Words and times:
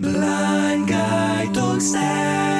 Blind 0.00 0.88
Guy 0.88 1.52
Talks. 1.52 2.53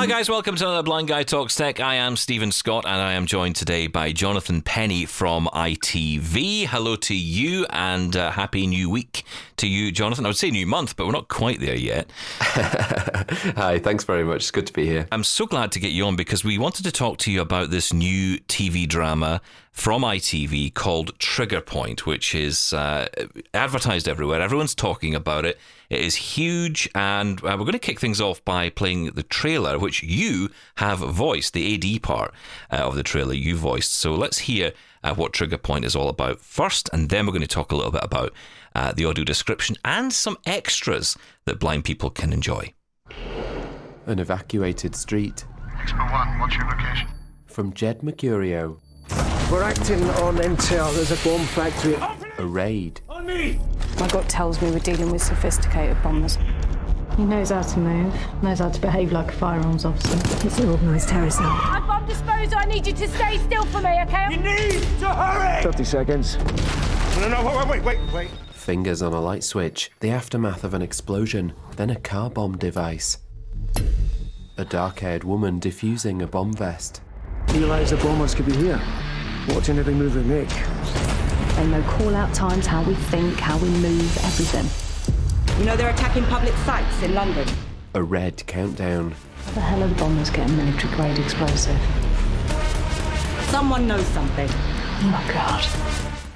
Hi 0.00 0.06
guys, 0.06 0.30
welcome 0.30 0.56
to 0.56 0.64
another 0.64 0.82
Blind 0.82 1.08
Guy 1.08 1.24
Talks 1.24 1.54
Tech. 1.54 1.78
I 1.78 1.96
am 1.96 2.16
Steven 2.16 2.52
Scott 2.52 2.86
and 2.86 3.02
I 3.02 3.12
am 3.12 3.26
joined 3.26 3.54
today 3.54 3.86
by 3.86 4.12
Jonathon 4.12 4.62
Penny 4.62 5.04
from 5.04 5.46
ITV. 5.52 6.64
Hello 6.64 6.96
to 6.96 7.14
you 7.14 7.66
and 7.68 8.16
uh, 8.16 8.30
happy 8.30 8.66
new 8.66 8.88
week 8.88 9.24
to 9.58 9.68
you, 9.68 9.92
Jonathon. 9.92 10.24
I 10.24 10.30
would 10.30 10.38
say 10.38 10.50
new 10.50 10.66
month, 10.66 10.96
but 10.96 11.04
we're 11.04 11.12
not 11.12 11.28
quite 11.28 11.60
there 11.60 11.76
yet. 11.76 12.10
Hi, 12.40 13.78
thanks 13.78 14.04
very 14.04 14.24
much. 14.24 14.36
It's 14.36 14.50
good 14.50 14.66
to 14.68 14.72
be 14.72 14.86
here. 14.86 15.06
I'm 15.12 15.22
so 15.22 15.44
glad 15.44 15.70
to 15.72 15.78
get 15.78 15.92
you 15.92 16.06
on 16.06 16.16
because 16.16 16.44
we 16.44 16.56
wanted 16.56 16.84
to 16.84 16.92
talk 16.92 17.18
to 17.18 17.30
you 17.30 17.42
about 17.42 17.68
this 17.68 17.92
new 17.92 18.38
TV 18.48 18.88
drama 18.88 19.42
from 19.70 20.00
ITV 20.00 20.72
called 20.72 21.18
Trigger 21.18 21.60
Point, 21.60 22.06
which 22.06 22.34
is 22.34 22.72
uh, 22.72 23.06
advertised 23.52 24.08
everywhere. 24.08 24.40
Everyone's 24.40 24.74
talking 24.74 25.14
about 25.14 25.44
it. 25.44 25.58
It 25.90 26.00
is 26.00 26.14
huge, 26.14 26.88
and 26.94 27.40
uh, 27.40 27.56
we're 27.58 27.64
going 27.64 27.72
to 27.72 27.78
kick 27.80 27.98
things 27.98 28.20
off 28.20 28.44
by 28.44 28.70
playing 28.70 29.06
the 29.06 29.24
trailer, 29.24 29.78
which 29.78 30.02
you 30.02 30.48
have 30.76 31.00
voiced, 31.00 31.52
the 31.52 31.74
AD 31.74 32.02
part 32.02 32.32
uh, 32.70 32.76
of 32.76 32.94
the 32.94 33.02
trailer 33.02 33.34
you 33.34 33.56
voiced. 33.56 33.92
So 33.92 34.14
let's 34.14 34.38
hear 34.38 34.72
uh, 35.02 35.14
what 35.14 35.32
Trigger 35.32 35.58
Point 35.58 35.84
is 35.84 35.96
all 35.96 36.08
about 36.08 36.40
first, 36.40 36.88
and 36.92 37.10
then 37.10 37.26
we're 37.26 37.32
going 37.32 37.42
to 37.42 37.48
talk 37.48 37.72
a 37.72 37.76
little 37.76 37.90
bit 37.90 38.04
about 38.04 38.32
uh, 38.74 38.92
the 38.92 39.04
audio 39.04 39.24
description 39.24 39.76
and 39.84 40.12
some 40.12 40.38
extras 40.46 41.18
that 41.44 41.58
blind 41.58 41.84
people 41.84 42.08
can 42.08 42.32
enjoy. 42.32 42.72
An 44.06 44.20
evacuated 44.20 44.94
street 44.94 45.44
Expo 45.76 46.10
1, 46.12 46.38
what's 46.38 46.54
your 46.54 46.66
location? 46.66 47.08
from 47.46 47.72
Jed 47.72 48.00
Mercurio. 48.00 48.78
We're 49.50 49.62
acting 49.62 50.02
on 50.10 50.36
intel. 50.36 50.94
There's 50.94 51.10
a 51.10 51.28
bomb 51.28 51.44
factory. 51.46 51.96
A 52.38 52.46
raid. 52.46 53.00
My 54.00 54.08
gut 54.08 54.30
tells 54.30 54.62
me 54.62 54.70
we're 54.70 54.78
dealing 54.78 55.12
with 55.12 55.22
sophisticated 55.22 56.02
bombers. 56.02 56.38
He 57.18 57.24
knows 57.24 57.50
how 57.50 57.60
to 57.60 57.78
move, 57.78 58.14
knows 58.42 58.60
how 58.60 58.70
to 58.70 58.80
behave 58.80 59.12
like 59.12 59.28
a 59.28 59.32
firearms 59.32 59.84
officer. 59.84 60.46
It's 60.46 60.58
an 60.58 60.70
organised 60.70 61.10
terror 61.10 61.28
cell. 61.28 61.44
I'm 61.46 61.86
bomb 61.86 62.06
disposal. 62.06 62.56
I 62.56 62.64
need 62.64 62.86
you 62.86 62.94
to 62.94 63.08
stay 63.08 63.36
still 63.36 63.66
for 63.66 63.82
me, 63.82 64.00
okay? 64.04 64.28
You 64.30 64.38
need 64.38 64.80
to 65.00 65.08
hurry! 65.08 65.62
30 65.62 65.84
seconds. 65.84 66.38
No, 67.18 67.28
no, 67.28 67.44
wait, 67.44 67.68
wait, 67.68 67.84
wait, 67.84 68.12
wait. 68.14 68.30
Fingers 68.52 69.02
on 69.02 69.12
a 69.12 69.20
light 69.20 69.44
switch. 69.44 69.90
The 70.00 70.08
aftermath 70.08 70.64
of 70.64 70.72
an 70.72 70.80
explosion. 70.80 71.52
Then 71.76 71.90
a 71.90 72.00
car 72.00 72.30
bomb 72.30 72.56
device. 72.56 73.18
A 74.56 74.64
dark 74.64 75.00
haired 75.00 75.24
woman 75.24 75.60
defusing 75.60 76.22
a 76.22 76.26
bomb 76.26 76.54
vest. 76.54 77.02
Realize 77.48 77.90
the 77.90 77.98
bombers 77.98 78.34
could 78.34 78.46
be 78.46 78.56
here. 78.56 78.80
Watching 79.50 79.78
every 79.78 79.92
move 79.92 80.16
we 80.16 80.22
make. 80.22 81.19
They 81.60 81.66
know 81.66 81.82
call 81.82 82.16
out 82.16 82.32
times, 82.32 82.64
how 82.66 82.82
we 82.84 82.94
think, 82.94 83.38
how 83.38 83.58
we 83.58 83.68
move, 83.68 84.16
everything. 84.24 84.64
You 85.58 85.66
know 85.66 85.76
they're 85.76 85.90
attacking 85.90 86.24
public 86.24 86.54
sites 86.64 87.02
in 87.02 87.12
London. 87.12 87.46
A 87.92 88.02
red 88.02 88.46
countdown. 88.46 89.14
How 89.44 89.52
the 89.52 89.60
hell 89.60 89.82
are 89.82 89.88
the 89.88 89.94
bombers 89.96 90.30
getting 90.30 90.56
military 90.56 90.96
grade 90.96 91.18
explosive? 91.18 91.78
Someone 93.50 93.86
knows 93.86 94.06
something. 94.06 94.48
Oh 94.50 95.10
my 95.12 95.32
god. 95.34 95.62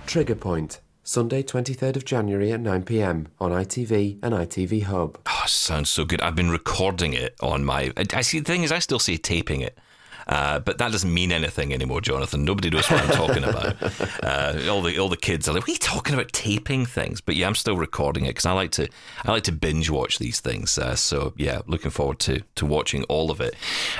Trigger 0.04 0.34
Point. 0.34 0.82
Sunday, 1.04 1.42
23rd 1.42 1.96
of 1.96 2.04
January 2.04 2.52
at 2.52 2.60
9pm 2.60 3.28
on 3.40 3.50
ITV 3.50 4.18
and 4.22 4.34
ITV 4.34 4.82
Hub. 4.82 5.16
Oh, 5.24 5.44
sounds 5.46 5.88
so 5.88 6.04
good. 6.04 6.20
I've 6.20 6.36
been 6.36 6.50
recording 6.50 7.14
it 7.14 7.34
on 7.40 7.64
my. 7.64 7.92
I 7.96 8.04
I 8.12 8.20
see. 8.20 8.40
The 8.40 8.52
thing 8.52 8.62
is, 8.62 8.70
I 8.70 8.78
still 8.78 8.98
say 8.98 9.16
taping 9.16 9.62
it. 9.62 9.78
Uh, 10.26 10.58
but 10.60 10.78
that 10.78 10.92
doesn't 10.92 11.12
mean 11.12 11.32
anything 11.32 11.72
anymore, 11.72 12.00
Jonathon. 12.00 12.44
Nobody 12.44 12.70
knows 12.70 12.90
what 12.90 13.02
I'm 13.02 13.10
talking 13.10 13.44
about. 13.44 13.74
Uh, 14.24 14.58
all 14.70 14.80
the 14.80 14.98
all 14.98 15.08
the 15.08 15.16
kids 15.16 15.48
are 15.48 15.52
like, 15.52 15.62
"What 15.62 15.68
are 15.68 15.72
you 15.72 15.78
talking 15.78 16.14
about 16.14 16.32
taping 16.32 16.86
things?" 16.86 17.20
But 17.20 17.36
yeah, 17.36 17.46
I'm 17.46 17.54
still 17.54 17.76
recording 17.76 18.24
it 18.24 18.28
because 18.28 18.46
I 18.46 18.52
like 18.52 18.70
to 18.72 18.88
I 19.24 19.32
like 19.32 19.42
to 19.44 19.52
binge 19.52 19.90
watch 19.90 20.18
these 20.18 20.40
things. 20.40 20.78
Uh, 20.78 20.94
so 20.94 21.34
yeah, 21.36 21.60
looking 21.66 21.90
forward 21.90 22.18
to 22.20 22.40
to 22.56 22.66
watching 22.66 23.04
all 23.04 23.30
of 23.30 23.40
it. 23.40 23.54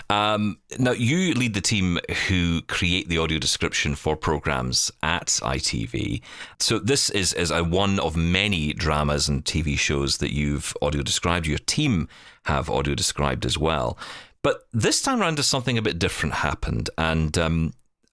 Um, 0.09 0.59
now 0.79 0.93
you 0.93 1.35
lead 1.35 1.55
the 1.55 1.61
team 1.61 1.99
who 2.29 2.63
create 2.63 3.09
the 3.09 3.19
audio 3.19 3.39
description 3.39 3.95
for 3.95 4.17
programs 4.17 4.91
at 5.03 5.27
ITV. 5.27 6.23
So 6.59 6.79
this 6.79 7.11
is 7.11 7.33
is 7.35 7.51
a 7.51 7.63
one 7.63 7.99
of 7.99 8.17
many 8.17 8.73
dramas 8.73 9.29
and 9.29 9.45
TV 9.45 9.79
shows 9.79 10.19
that 10.19 10.33
you've 10.33 10.75
audio 10.81 11.03
described. 11.03 11.47
Your 11.47 11.59
team 11.59 12.09
have 12.45 12.71
audio 12.71 12.95
described 12.95 13.45
as 13.45 13.59
well. 13.59 13.99
But 14.45 14.67
this 14.75 15.01
time 15.01 15.23
around, 15.23 15.43
something 15.43 15.79
a 15.79 15.83
bit 15.83 15.99
different 15.99 16.35
happened, 16.35 16.91
and 16.99 17.37
um, 17.39 17.73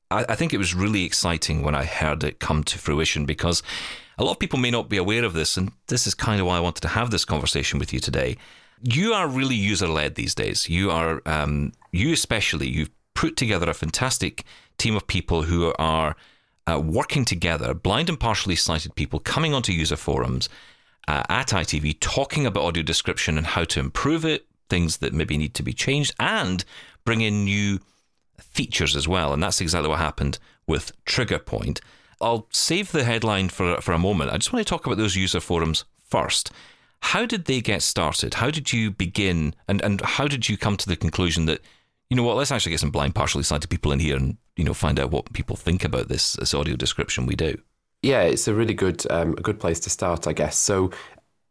I, 0.09 0.25
I 0.29 0.35
think 0.35 0.53
it 0.53 0.57
was 0.57 0.73
really 0.73 1.03
exciting 1.03 1.61
when 1.61 1.75
I 1.75 1.83
heard 1.83 2.23
it 2.23 2.39
come 2.39 2.63
to 2.63 2.79
fruition 2.79 3.25
because 3.25 3.61
a 4.17 4.23
lot 4.23 4.31
of 4.31 4.39
people 4.39 4.57
may 4.57 4.71
not 4.71 4.87
be 4.87 4.95
aware 4.95 5.25
of 5.25 5.33
this, 5.33 5.57
and 5.57 5.73
this 5.87 6.07
is 6.07 6.13
kind 6.15 6.39
of 6.39 6.47
why 6.47 6.55
I 6.55 6.61
wanted 6.61 6.83
to 6.83 6.87
have 6.87 7.11
this 7.11 7.25
conversation 7.25 7.79
with 7.79 7.91
you 7.91 7.99
today. 7.99 8.37
You 8.81 9.11
are 9.11 9.27
really 9.27 9.55
user 9.55 9.89
led 9.89 10.15
these 10.15 10.33
days. 10.33 10.69
You 10.69 10.89
are, 10.89 11.21
um, 11.25 11.73
you 11.91 12.13
especially, 12.13 12.69
you've 12.69 12.91
put 13.13 13.35
together 13.35 13.69
a 13.69 13.73
fantastic 13.73 14.45
team 14.77 14.95
of 14.95 15.07
people 15.07 15.43
who 15.43 15.73
are 15.77 16.15
uh, 16.65 16.79
working 16.79 17.25
together, 17.25 17.73
blind 17.73 18.07
and 18.07 18.17
partially 18.17 18.55
sighted 18.55 18.95
people 18.95 19.19
coming 19.19 19.53
onto 19.53 19.73
user 19.73 19.97
forums 19.97 20.47
uh, 21.09 21.23
at 21.27 21.49
ITV, 21.49 21.99
talking 21.99 22.45
about 22.45 22.63
audio 22.63 22.83
description 22.83 23.37
and 23.37 23.47
how 23.47 23.65
to 23.65 23.81
improve 23.81 24.23
it, 24.23 24.45
things 24.71 24.97
that 24.97 25.13
maybe 25.13 25.37
need 25.37 25.53
to 25.55 25.63
be 25.63 25.73
changed, 25.73 26.15
and 26.17 26.65
bring 27.05 27.21
in 27.21 27.45
new 27.45 27.79
features 28.39 28.95
as 28.95 29.07
well. 29.07 29.33
And 29.33 29.43
that's 29.43 29.61
exactly 29.61 29.89
what 29.89 29.99
happened 29.99 30.39
with 30.65 30.91
Trigger 31.05 31.39
Point. 31.39 31.81
I'll 32.19 32.47
save 32.51 32.91
the 32.91 33.03
headline 33.03 33.49
for, 33.49 33.81
for 33.81 33.93
a 33.93 34.05
moment. 34.07 34.31
I 34.31 34.37
just 34.37 34.53
want 34.53 34.65
to 34.65 34.69
talk 34.69 34.85
about 34.85 34.97
those 34.97 35.15
user 35.15 35.39
forums 35.39 35.85
first. 36.05 36.51
How 37.01 37.25
did 37.25 37.45
they 37.45 37.61
get 37.61 37.81
started? 37.81 38.35
How 38.35 38.51
did 38.51 38.71
you 38.73 38.91
begin? 38.91 39.55
And, 39.67 39.81
and 39.81 40.01
how 40.01 40.27
did 40.27 40.47
you 40.49 40.57
come 40.57 40.77
to 40.77 40.89
the 40.89 40.95
conclusion 40.95 41.45
that, 41.47 41.61
you 42.09 42.15
know 42.17 42.23
what, 42.23 42.37
let's 42.37 42.51
actually 42.51 42.73
get 42.73 42.79
some 42.79 42.91
blind, 42.91 43.15
partially 43.15 43.43
sighted 43.43 43.69
people 43.69 43.91
in 43.91 43.99
here 43.99 44.15
and, 44.15 44.37
you 44.55 44.63
know, 44.63 44.75
find 44.75 44.99
out 44.99 45.11
what 45.11 45.33
people 45.33 45.55
think 45.55 45.83
about 45.83 46.09
this, 46.09 46.33
this 46.33 46.53
audio 46.53 46.75
description 46.75 47.25
we 47.25 47.35
do? 47.35 47.57
Yeah, 48.03 48.21
it's 48.21 48.47
a 48.47 48.53
really 48.53 48.73
good 48.73 49.05
um, 49.09 49.33
a 49.37 49.41
good 49.41 49.59
place 49.59 49.79
to 49.81 49.89
start, 49.89 50.27
I 50.27 50.33
guess. 50.33 50.57
So 50.57 50.91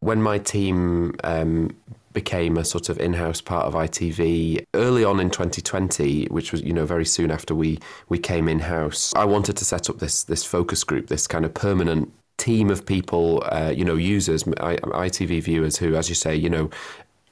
when 0.01 0.21
my 0.23 0.39
team 0.39 1.15
um, 1.25 1.77
became 2.13 2.57
a 2.57 2.65
sort 2.65 2.89
of 2.89 2.99
in-house 2.99 3.41
part 3.41 3.67
of 3.67 3.75
ITV 3.75 4.65
early 4.75 5.05
on 5.05 5.21
in 5.21 5.31
2020, 5.31 6.27
which 6.27 6.53
was 6.53 6.63
you 6.63 6.73
know 6.73 6.87
very 6.87 7.05
soon 7.05 7.31
after 7.31 7.55
we 7.55 7.79
we 8.09 8.19
came 8.19 8.49
in-house, 8.49 9.15
I 9.15 9.25
wanted 9.25 9.57
to 9.59 9.65
set 9.65 9.89
up 9.89 9.99
this 9.99 10.25
this 10.25 10.45
focus 10.45 10.85
group, 10.85 11.09
this 11.09 11.27
kind 11.27 11.45
of 11.45 11.55
permanent 11.55 12.13
team 12.37 12.71
of 12.71 12.87
people, 12.87 13.43
uh, 13.53 13.73
you 13.75 13.85
know, 13.85 13.97
users, 13.97 14.45
ITV 14.45 15.43
viewers 15.43 15.77
who, 15.77 15.95
as 15.95 16.09
you 16.09 16.15
say, 16.15 16.35
you 16.35 16.51
know. 16.51 16.71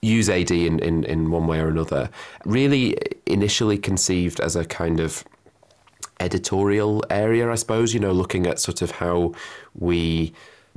Use 0.01 0.31
AD 0.31 0.53
in, 0.53 0.79
in, 0.79 1.03
in 1.03 1.33
one 1.33 1.49
way 1.49 1.59
or 1.59 1.67
another. 1.67 2.09
Really, 2.45 2.97
initially 3.27 3.77
conceived 3.77 4.39
as 4.39 4.55
a 4.55 4.65
kind 4.65 5.01
of 5.01 5.25
editorial 6.21 7.03
area, 7.11 7.51
I 7.51 7.57
suppose, 7.57 7.95
you 7.95 7.99
know, 7.99 8.13
looking 8.13 8.47
at 8.47 8.61
sort 8.61 8.81
of 8.81 8.93
how 8.93 9.33
we 9.75 10.33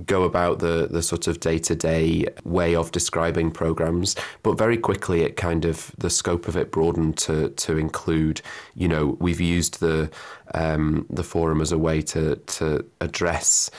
go 0.06 0.24
about 0.24 0.60
the 0.60 0.88
the 0.90 1.02
sort 1.02 1.28
of 1.28 1.40
day-to-day 1.40 2.26
way 2.44 2.76
of 2.76 2.92
describing 2.92 3.52
programs 3.52 4.16
but 4.44 4.58
very 4.58 4.78
quickly 4.78 5.22
it 5.22 5.38
kind 5.38 5.66
of 5.66 5.92
the 5.98 6.10
scope 6.10 6.48
of 6.48 6.56
it 6.56 6.72
broadened 6.72 7.18
to 7.18 7.50
to 7.50 7.78
include 7.78 8.42
you 8.76 8.88
know 8.88 9.18
we've 9.20 9.42
used 9.42 9.80
the 9.80 10.10
um, 10.54 11.06
the 11.10 11.24
forum 11.24 11.62
as 11.62 11.72
a 11.72 11.78
way 11.78 12.02
to 12.02 12.36
to 12.36 12.86
address 13.00 13.70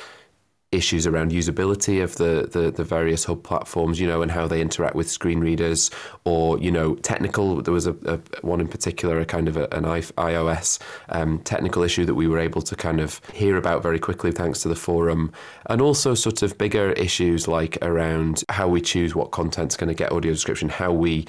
issues 0.73 1.07
around 1.07 1.31
usability 1.31 2.03
of 2.03 2.17
the, 2.17 2.49
the, 2.51 2.71
the 2.71 2.83
various 2.83 3.25
hub 3.25 3.43
platforms, 3.43 4.01
you 4.01 4.07
know, 4.07 4.23
and 4.23 4.31
how 4.31 4.49
they 4.49 4.61
interact 4.61 4.95
with 4.95 5.09
screen 5.11 5.41
readers, 5.41 5.91
or 6.25 6.59
you 6.59 6.71
know, 6.71 6.95
technical. 6.97 7.63
There 7.63 7.75
was 7.75 7.87
a, 7.87 7.95
a 8.05 8.19
one 8.41 8.61
in 8.61 8.69
particular, 8.69 9.21
a 9.21 9.27
kind 9.27 9.49
of 9.49 9.57
a, 9.57 9.65
an 9.75 9.85
iOS 9.85 10.81
um, 11.11 11.39
technical 11.41 11.83
issue 11.83 12.05
that 12.07 12.15
we 12.15 12.27
were 12.27 12.39
able 12.39 12.63
to 12.63 12.75
kind 12.75 13.01
of 13.01 13.21
hear 13.33 13.57
about 13.57 13.83
very 13.83 13.99
quickly 13.99 14.33
thanks 14.33 14.63
to 14.63 14.69
the 14.69 14.75
forum, 14.75 15.33
and 15.67 15.81
also 15.81 16.15
sort 16.15 16.43
of 16.43 16.57
bigger 16.59 16.93
issues 16.93 17.47
like 17.47 17.79
around 17.83 18.43
how 18.49 18.67
we 18.67 18.81
choose 18.81 19.15
what 19.15 19.31
content's 19.31 19.77
going 19.77 19.89
to 19.89 19.95
get 19.95 20.11
audio 20.11 20.33
description, 20.33 20.69
how 20.69 20.91
we 20.91 21.27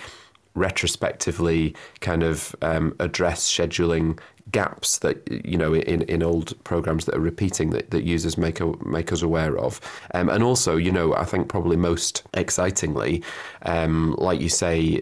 retrospectively 0.56 1.76
kind 2.00 2.24
of 2.24 2.56
um, 2.62 2.96
address 3.00 3.52
scheduling 3.52 4.20
gaps 4.52 5.00
that 5.00 5.22
you 5.46 5.58
know 5.58 5.74
in, 5.74 6.02
in 6.04 6.22
old 6.22 6.62
programs 6.64 7.06
that 7.06 7.16
are 7.16 7.20
repeating 7.22 7.70
that, 7.72 7.92
that 7.92 8.04
users 8.04 8.38
make 8.38 8.60
a, 8.60 8.74
make 8.86 9.12
us 9.12 9.22
aware 9.22 9.58
of 9.58 9.80
um, 10.14 10.30
and 10.30 10.44
also 10.44 10.76
you 10.76 10.92
know 10.92 11.16
I 11.16 11.24
think 11.24 11.48
probably 11.48 11.78
most 11.78 12.24
excitingly 12.34 13.24
um, 13.64 14.16
like 14.18 14.42
you 14.42 14.50
say 14.50 15.02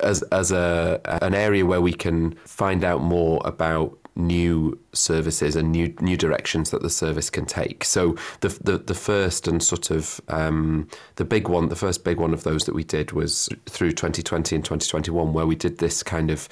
as 0.00 0.22
as 0.24 0.52
a 0.52 1.00
an 1.22 1.34
area 1.34 1.66
where 1.66 1.80
we 1.80 1.92
can 1.92 2.32
find 2.44 2.84
out 2.84 3.02
more 3.02 3.40
about 3.44 3.96
new 4.16 4.78
services 4.92 5.56
and 5.56 5.72
new 5.72 5.94
new 6.00 6.16
directions 6.16 6.70
that 6.70 6.82
the 6.82 6.90
service 6.90 7.30
can 7.30 7.46
take. 7.46 7.84
So 7.84 8.16
the 8.40 8.48
the, 8.62 8.78
the 8.78 8.94
first 8.94 9.48
and 9.48 9.62
sort 9.62 9.90
of 9.90 10.20
um, 10.28 10.88
the 11.16 11.24
big 11.24 11.48
one, 11.48 11.68
the 11.68 11.76
first 11.76 12.04
big 12.04 12.18
one 12.18 12.32
of 12.32 12.42
those 12.42 12.64
that 12.64 12.74
we 12.74 12.84
did 12.84 13.12
was 13.12 13.48
through 13.66 13.92
2020 13.92 14.56
and 14.56 14.64
2021, 14.64 15.32
where 15.32 15.46
we 15.46 15.56
did 15.56 15.78
this 15.78 16.02
kind 16.02 16.30
of 16.30 16.48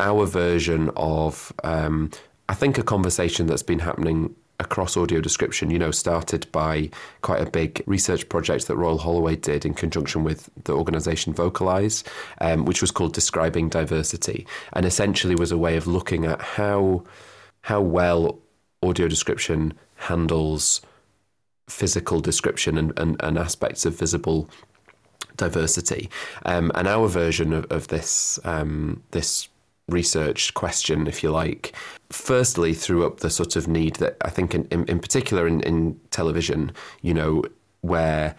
our 0.00 0.26
version 0.26 0.90
of 0.96 1.52
um, 1.62 2.10
I 2.48 2.54
think 2.54 2.78
a 2.78 2.82
conversation 2.82 3.46
that's 3.46 3.62
been 3.62 3.78
happening 3.78 4.34
across 4.60 4.96
audio 4.96 5.20
description, 5.20 5.70
you 5.70 5.78
know, 5.78 5.90
started 5.90 6.50
by 6.52 6.88
quite 7.22 7.40
a 7.40 7.50
big 7.50 7.82
research 7.86 8.28
project 8.28 8.68
that 8.68 8.76
Royal 8.76 8.98
Holloway 8.98 9.36
did 9.36 9.64
in 9.64 9.74
conjunction 9.74 10.22
with 10.22 10.48
the 10.64 10.72
organisation 10.72 11.34
VocalEyes, 11.34 12.04
um, 12.40 12.64
which 12.64 12.80
was 12.80 12.90
called 12.90 13.14
Describing 13.14 13.68
Diversity, 13.68 14.46
and 14.72 14.86
essentially 14.86 15.34
was 15.34 15.50
a 15.50 15.58
way 15.58 15.76
of 15.76 15.86
looking 15.86 16.24
at 16.24 16.40
how 16.40 17.04
how 17.62 17.80
well 17.80 18.38
audio 18.82 19.08
description 19.08 19.72
handles 19.96 20.82
physical 21.68 22.20
description 22.20 22.76
and, 22.76 22.98
and, 22.98 23.16
and 23.20 23.38
aspects 23.38 23.86
of 23.86 23.98
visible 23.98 24.48
diversity. 25.36 26.10
Um, 26.44 26.70
and 26.74 26.86
our 26.86 27.08
version 27.08 27.52
of, 27.52 27.64
of 27.72 27.88
this 27.88 28.38
um, 28.44 29.02
this 29.10 29.48
research 29.88 30.54
question, 30.54 31.06
if 31.06 31.22
you 31.22 31.30
like, 31.30 31.74
firstly 32.10 32.74
threw 32.74 33.06
up 33.06 33.20
the 33.20 33.30
sort 33.30 33.56
of 33.56 33.68
need 33.68 33.96
that 33.96 34.16
I 34.22 34.30
think, 34.30 34.54
in, 34.54 34.66
in, 34.70 34.84
in 34.86 34.98
particular 35.00 35.46
in, 35.46 35.60
in 35.60 36.00
television, 36.10 36.72
you 37.02 37.14
know, 37.14 37.42
where 37.80 38.34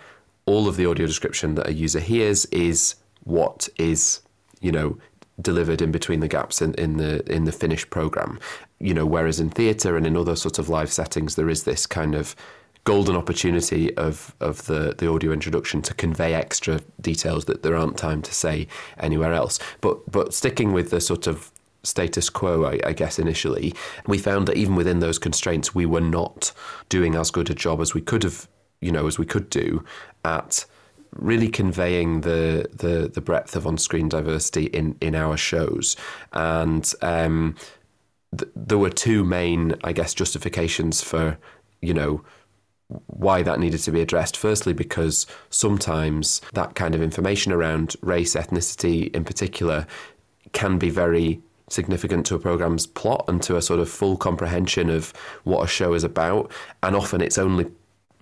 all 0.45 0.67
of 0.67 0.77
the 0.77 0.85
audio 0.85 1.05
description 1.05 1.55
that 1.55 1.67
a 1.67 1.73
user 1.73 1.99
hears 1.99 2.45
is 2.45 2.95
what 3.23 3.67
is, 3.77 4.21
you 4.59 4.71
know, 4.71 4.97
delivered 5.41 5.81
in 5.81 5.91
between 5.91 6.19
the 6.19 6.27
gaps 6.27 6.61
in, 6.61 6.73
in 6.75 6.97
the 6.97 7.29
in 7.31 7.45
the 7.45 7.51
finished 7.51 7.89
program. 7.89 8.39
You 8.79 8.93
know, 8.93 9.05
whereas 9.05 9.39
in 9.39 9.49
theatre 9.49 9.97
and 9.97 10.05
in 10.05 10.15
other 10.15 10.35
sort 10.35 10.59
of 10.59 10.69
live 10.69 10.91
settings, 10.91 11.35
there 11.35 11.49
is 11.49 11.63
this 11.63 11.85
kind 11.85 12.15
of 12.15 12.35
golden 12.85 13.15
opportunity 13.15 13.95
of 13.97 14.33
of 14.39 14.65
the 14.67 14.95
the 14.97 15.09
audio 15.11 15.31
introduction 15.31 15.81
to 15.81 15.93
convey 15.95 16.33
extra 16.33 16.79
details 17.01 17.45
that 17.45 17.63
there 17.63 17.75
aren't 17.75 17.97
time 17.97 18.21
to 18.21 18.33
say 18.33 18.67
anywhere 18.97 19.33
else. 19.33 19.59
But 19.81 20.09
but 20.09 20.33
sticking 20.33 20.71
with 20.71 20.91
the 20.91 21.01
sort 21.01 21.27
of 21.27 21.51
status 21.83 22.29
quo, 22.29 22.65
I, 22.65 22.79
I, 22.83 22.93
guess 22.93 23.19
initially, 23.19 23.73
we 24.07 24.17
found 24.17 24.47
that 24.47 24.57
even 24.57 24.73
within 24.75 25.01
those 25.01 25.19
constraints, 25.19 25.75
we 25.75 25.85
were 25.85 26.01
not 26.01 26.51
doing 26.89 27.13
as 27.15 27.29
good 27.29 27.49
a 27.51 27.53
job 27.53 27.79
as 27.79 27.93
we 27.93 28.01
could 28.01 28.23
have, 28.23 28.47
you 28.81 28.91
know, 28.91 29.05
as 29.05 29.19
we 29.19 29.25
could 29.25 29.51
do 29.51 29.83
at 30.23 30.65
really 31.11 31.49
conveying 31.49 32.21
the 32.21 32.69
the, 32.71 33.09
the 33.13 33.21
breadth 33.21 33.55
of 33.55 33.67
on 33.67 33.77
screen 33.77 34.09
diversity 34.09 34.65
in 34.65 34.95
in 35.01 35.15
our 35.15 35.37
shows 35.37 35.97
and. 36.33 36.93
Um, 37.01 37.55
th- 38.37 38.51
there 38.55 38.77
were 38.77 38.89
two 38.89 39.23
main, 39.23 39.75
I 39.83 39.93
guess, 39.93 40.13
justifications 40.13 41.01
for, 41.01 41.37
you 41.81 41.93
know, 41.93 42.21
why 43.07 43.41
that 43.41 43.59
needed 43.59 43.79
to 43.79 43.91
be 43.91 44.01
addressed. 44.01 44.37
Firstly, 44.37 44.73
because 44.73 45.25
sometimes 45.49 46.41
that 46.53 46.75
kind 46.75 46.93
of 46.93 47.01
information 47.01 47.51
around 47.51 47.95
race, 48.01 48.35
ethnicity 48.35 49.13
in 49.15 49.23
particular, 49.23 49.87
can 50.53 50.77
be 50.77 50.89
very 50.89 51.41
significant 51.69 52.25
to 52.27 52.35
a 52.35 52.39
program's 52.39 52.85
plot 52.85 53.25
and 53.27 53.41
to 53.41 53.57
a 53.57 53.61
sort 53.61 53.79
of 53.79 53.89
full 53.89 54.15
comprehension 54.17 54.89
of 54.89 55.11
what 55.43 55.63
a 55.63 55.67
show 55.67 55.93
is 55.93 56.03
about. 56.03 56.51
And 56.83 56.95
often 56.95 57.21
it's 57.21 57.39
only 57.39 57.65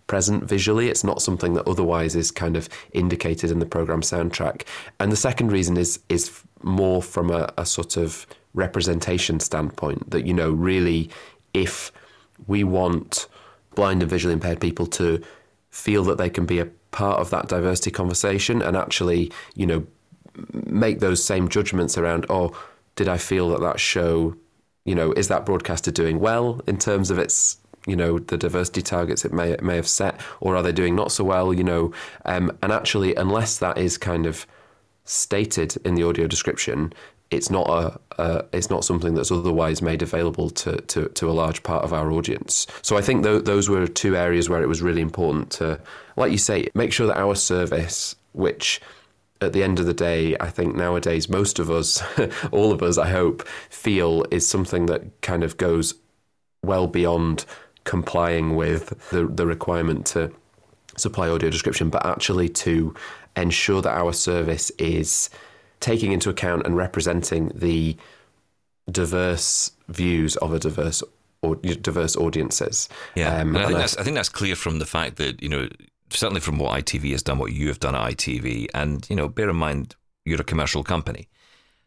present 0.07 0.43
visually. 0.45 0.89
It's 0.89 1.03
not 1.03 1.21
something 1.21 1.53
that 1.53 1.67
otherwise 1.67 2.15
is 2.15 2.31
kind 2.31 2.55
of 2.55 2.69
indicated 2.93 3.51
in 3.51 3.59
the 3.59 3.65
program 3.65 4.01
soundtrack. 4.01 4.63
And 4.99 5.11
the 5.11 5.17
second 5.17 5.51
reason 5.51 5.77
is 5.77 5.99
is 6.09 6.41
more 6.61 7.01
from 7.01 7.29
a, 7.29 7.51
a 7.57 7.65
sort 7.65 7.97
of 7.97 8.25
representation 8.53 9.39
standpoint 9.39 10.11
that 10.11 10.25
you 10.25 10.33
know 10.33 10.51
really 10.51 11.09
if 11.53 11.91
we 12.47 12.63
want 12.63 13.27
blind 13.75 14.01
and 14.01 14.09
visually 14.09 14.33
impaired 14.33 14.61
people 14.61 14.85
to 14.87 15.21
feel 15.69 16.03
that 16.03 16.17
they 16.17 16.29
can 16.29 16.45
be 16.45 16.59
a 16.59 16.65
part 16.91 17.19
of 17.19 17.29
that 17.31 17.47
diversity 17.47 17.91
conversation 17.91 18.61
and 18.61 18.77
actually, 18.77 19.31
you 19.55 19.65
know, 19.65 19.85
make 20.65 20.99
those 20.99 21.23
same 21.23 21.49
judgments 21.49 21.97
around, 21.97 22.25
oh, 22.29 22.57
did 22.95 23.07
I 23.07 23.17
feel 23.17 23.49
that 23.49 23.61
that 23.61 23.79
show, 23.79 24.35
you 24.85 24.95
know, 24.95 25.11
is 25.13 25.27
that 25.27 25.45
broadcaster 25.45 25.91
doing 25.91 26.19
well 26.19 26.61
in 26.67 26.77
terms 26.77 27.09
of 27.11 27.17
its 27.17 27.57
you 27.85 27.95
know 27.97 28.17
the 28.17 28.37
diversity 28.37 28.81
targets 28.81 29.25
it 29.25 29.33
may 29.33 29.51
it 29.51 29.61
may 29.61 29.75
have 29.75 29.87
set, 29.87 30.19
or 30.39 30.55
are 30.55 30.63
they 30.63 30.71
doing 30.71 30.95
not 30.95 31.11
so 31.11 31.23
well? 31.23 31.53
You 31.53 31.63
know, 31.63 31.91
um, 32.25 32.57
and 32.61 32.71
actually, 32.71 33.15
unless 33.15 33.57
that 33.57 33.77
is 33.77 33.97
kind 33.97 34.25
of 34.25 34.47
stated 35.05 35.75
in 35.85 35.95
the 35.95 36.03
audio 36.03 36.27
description, 36.27 36.93
it's 37.33 37.49
not 37.49 37.67
a, 37.69 37.99
uh, 38.21 38.41
it's 38.53 38.69
not 38.69 38.85
something 38.85 39.15
that's 39.15 39.31
otherwise 39.31 39.81
made 39.81 40.01
available 40.01 40.49
to, 40.49 40.77
to, 40.81 41.09
to, 41.09 41.29
a 41.29 41.31
large 41.31 41.63
part 41.63 41.83
of 41.83 41.93
our 41.93 42.11
audience. 42.11 42.67
So 42.81 42.97
I 42.97 43.01
think 43.01 43.23
th- 43.23 43.43
those 43.43 43.69
were 43.69 43.87
two 43.87 44.15
areas 44.15 44.49
where 44.49 44.61
it 44.61 44.67
was 44.67 44.81
really 44.81 45.01
important 45.01 45.49
to, 45.51 45.79
like 46.15 46.31
you 46.31 46.37
say, 46.37 46.67
make 46.75 46.93
sure 46.93 47.07
that 47.07 47.17
our 47.17 47.35
service, 47.35 48.15
which 48.33 48.81
at 49.41 49.53
the 49.53 49.63
end 49.63 49.79
of 49.79 49.85
the 49.85 49.93
day, 49.93 50.35
I 50.39 50.49
think 50.49 50.75
nowadays 50.75 51.29
most 51.29 51.59
of 51.59 51.69
us, 51.69 52.03
all 52.51 52.71
of 52.71 52.81
us, 52.81 52.97
I 52.97 53.09
hope, 53.09 53.47
feel 53.69 54.25
is 54.31 54.47
something 54.47 54.85
that 54.87 55.21
kind 55.21 55.43
of 55.43 55.57
goes 55.57 55.95
well 56.63 56.87
beyond 56.87 57.45
complying 57.83 58.55
with 58.55 59.09
the 59.09 59.27
the 59.27 59.45
requirement 59.45 60.05
to 60.05 60.31
supply 60.95 61.27
audio 61.29 61.49
description, 61.49 61.89
but 61.89 62.05
actually 62.05 62.47
to 62.47 62.93
ensure 63.35 63.81
that 63.81 63.97
our 63.97 64.13
service 64.13 64.69
is 64.77 65.29
taking 65.83 66.13
into 66.13 66.29
account 66.29 66.65
and 66.65 66.77
representing 66.77 67.51
the 67.53 67.95
diverse 68.89 69.71
views 69.89 70.37
of 70.37 70.53
a 70.53 70.59
diverse 70.59 71.03
or 71.41 71.57
diverse 71.57 72.15
audiences. 72.15 72.87
Yeah, 73.15 73.37
um, 73.41 73.55
and 73.55 73.57
I 73.57 73.67
think 73.67 73.77
that's 73.77 73.97
I 73.97 74.03
think 74.03 74.15
that's 74.15 74.29
clear 74.29 74.55
from 74.55 74.79
the 74.79 74.85
fact 74.85 75.17
that 75.17 75.43
you 75.43 75.49
know 75.49 75.67
certainly 76.09 76.39
from 76.39 76.57
what 76.57 76.71
ITV 76.79 77.11
has 77.11 77.21
done, 77.21 77.37
what 77.37 77.51
you 77.51 77.67
have 77.67 77.79
done 77.79 77.95
at 77.95 78.01
ITV, 78.01 78.67
and 78.73 79.05
you 79.09 79.15
know 79.15 79.27
bear 79.27 79.49
in 79.49 79.57
mind 79.57 79.95
you're 80.25 80.39
a 80.39 80.45
commercial 80.45 80.83
company. 80.83 81.27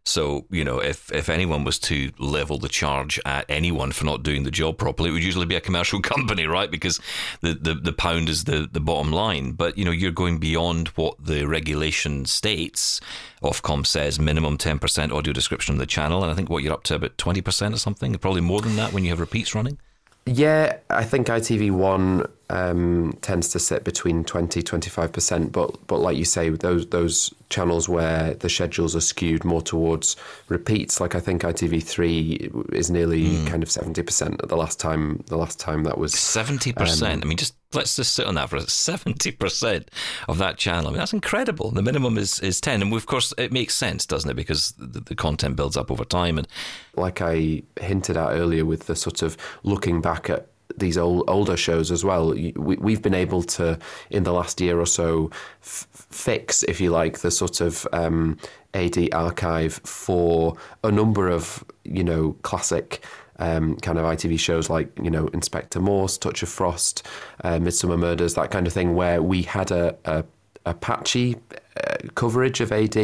So, 0.07 0.47
you 0.51 0.65
know, 0.65 0.79
if, 0.79 1.13
if 1.13 1.29
anyone 1.29 1.65
was 1.65 1.81
to 1.81 2.13
level 2.19 2.59
the 2.59 2.69
charge 2.69 3.19
at 3.25 3.45
anyone 3.49 3.91
for 3.91 4.05
not 4.05 4.23
doing 4.23 4.45
the 4.45 4.53
job 4.53 4.79
properly, 4.79 5.11
it 5.11 5.13
would 5.13 5.25
usually 5.25 5.47
be 5.47 5.57
a 5.57 5.61
commercial 5.61 6.01
company, 6.15 6.47
right? 6.47 6.71
Because 6.71 7.01
the, 7.41 7.55
the, 7.55 7.75
the 7.75 7.93
pound 7.93 8.29
is 8.29 8.45
the, 8.45 8.69
the 8.71 8.81
bottom 8.81 9.11
line. 9.11 9.53
But, 9.53 9.77
you 9.77 9.85
know, 9.85 9.91
you're 9.91 10.13
going 10.13 10.39
beyond 10.39 10.89
what 10.89 11.17
the 11.19 11.45
regulation 11.47 12.25
states. 12.25 13.01
Ofcom 13.43 13.85
says 13.85 14.21
minimum 14.21 14.59
10% 14.59 15.13
audio 15.13 15.33
description 15.33 15.75
of 15.75 15.81
the 15.81 15.87
channel. 15.87 16.23
And 16.23 16.31
I 16.31 16.37
think 16.37 16.51
what 16.51 16.63
you're 16.63 16.73
up 16.73 16.85
to 16.85 16.95
about 16.95 17.17
20% 17.19 17.75
or 17.75 17.79
something, 17.79 18.15
probably 18.15 18.43
more 18.43 18.61
than 18.61 18.77
that 18.77 18.93
when 18.93 19.03
you 19.03 19.11
have 19.11 19.21
repeats 19.21 19.57
running. 19.57 19.79
Yeah, 20.25 20.79
I 20.89 21.05
think 21.05 21.27
ITV1 21.27 22.31
um, 22.49 23.17
tends 23.23 23.49
to 23.51 23.59
sit 23.59 23.83
between 23.83 24.25
20 24.25 24.63
25%, 24.63 25.51
but 25.51 25.87
but 25.87 25.99
like 25.99 26.17
you 26.17 26.25
say, 26.25 26.49
those 26.51 26.87
those 26.89 27.35
channels 27.49 27.89
where 27.89 28.35
the 28.35 28.49
schedules 28.49 28.95
are 28.95 29.01
skewed 29.01 29.45
more 29.45 29.61
towards 29.61 30.17
repeats, 30.49 31.01
like 31.01 31.15
I 31.15 31.21
think 31.21 31.43
ITV3 31.43 32.73
is 32.73 32.91
nearly 32.91 33.25
mm. 33.25 33.47
kind 33.49 33.63
of 33.63 33.69
70% 33.69 34.43
at 34.43 34.49
the 34.49 34.57
last 34.57 34.79
time 34.79 35.25
the 35.27 35.37
last 35.37 35.59
time 35.59 35.85
that 35.85 35.99
was 35.99 36.13
70%. 36.15 37.03
Um, 37.03 37.21
I 37.23 37.27
mean 37.27 37.37
just 37.37 37.55
let's 37.73 37.97
just 37.97 38.15
sit 38.15 38.27
on 38.27 38.37
that 38.37 38.49
for 38.49 38.57
a 38.57 38.61
70% 38.61 39.89
of 40.29 40.39
that 40.39 40.57
channel. 40.57 40.87
I 40.87 40.91
mean 40.91 40.99
that's 40.99 41.13
incredible. 41.13 41.73
The 41.73 41.83
minimum 41.83 42.17
is 42.17 42.39
is 42.41 42.61
10 42.61 42.81
and 42.81 42.93
of 42.93 43.07
course 43.07 43.35
it 43.39 43.51
makes 43.51 43.75
sense, 43.75 44.07
doesn't 44.07 44.31
it? 44.31 44.35
Because 44.35 44.73
the, 44.79 45.01
the 45.01 45.17
content 45.17 45.57
builds 45.57 45.77
up 45.77 45.91
over 45.91 46.05
time 46.05 46.39
and 46.39 46.47
like 46.95 47.21
I 47.21 47.63
hinted 47.81 48.17
at 48.17 48.31
earlier 48.31 48.65
with 48.65 48.87
the 48.87 48.95
sort 48.95 49.23
of 49.23 49.37
looking 49.65 50.01
back 50.01 50.31
at 50.31 50.47
these 50.79 50.99
old, 50.99 51.25
older 51.29 51.57
shows 51.57 51.91
as 51.91 52.05
well. 52.05 52.33
We, 52.33 52.93
have 52.93 53.03
been 53.03 53.15
able 53.15 53.43
to, 53.43 53.79
in 54.11 54.25
the 54.25 54.33
last 54.33 54.61
year 54.61 54.79
or 54.79 54.87
so, 54.87 55.31
f- 55.63 55.87
fix, 55.93 56.63
if 56.65 56.81
you 56.81 56.91
like, 56.91 57.21
the 57.21 57.31
sort 57.31 57.61
of 57.61 57.87
um, 57.93 58.39
AD 58.75 59.13
archive 59.13 59.75
for 59.85 60.57
a 60.85 60.91
number 60.91 61.29
of, 61.29 61.65
you 61.85 62.05
know, 62.05 62.37
classic 62.43 63.05
um, 63.39 63.77
kind 63.77 63.99
of 63.99 64.05
ITV 64.05 64.39
shows 64.39 64.71
like, 64.71 64.91
you 65.03 65.11
know, 65.11 65.27
Inspector 65.29 65.79
Morse, 65.81 66.19
Touch 66.19 66.43
of 66.43 66.49
Frost, 66.49 67.07
uh, 67.45 67.59
Midsomer 67.59 67.99
Murders, 67.99 68.35
that 68.35 68.51
kind 68.51 68.67
of 68.67 68.73
thing, 68.73 68.95
where 68.95 69.23
we 69.23 69.43
had 69.43 69.71
a, 69.71 69.97
a, 70.05 70.25
a 70.65 70.75
patchy 70.75 71.37
uh, 71.77 71.97
coverage 72.15 72.61
of 72.61 72.73
AD 72.73 72.97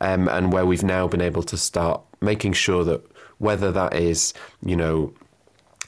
um, 0.00 0.28
and 0.28 0.52
where 0.52 0.66
we've 0.66 0.84
now 0.84 1.08
been 1.08 1.20
able 1.20 1.42
to 1.42 1.56
start 1.56 2.00
making 2.20 2.52
sure 2.52 2.84
that 2.84 3.04
whether 3.38 3.72
that 3.72 3.94
is, 3.94 4.32
you 4.64 4.76
know, 4.76 5.12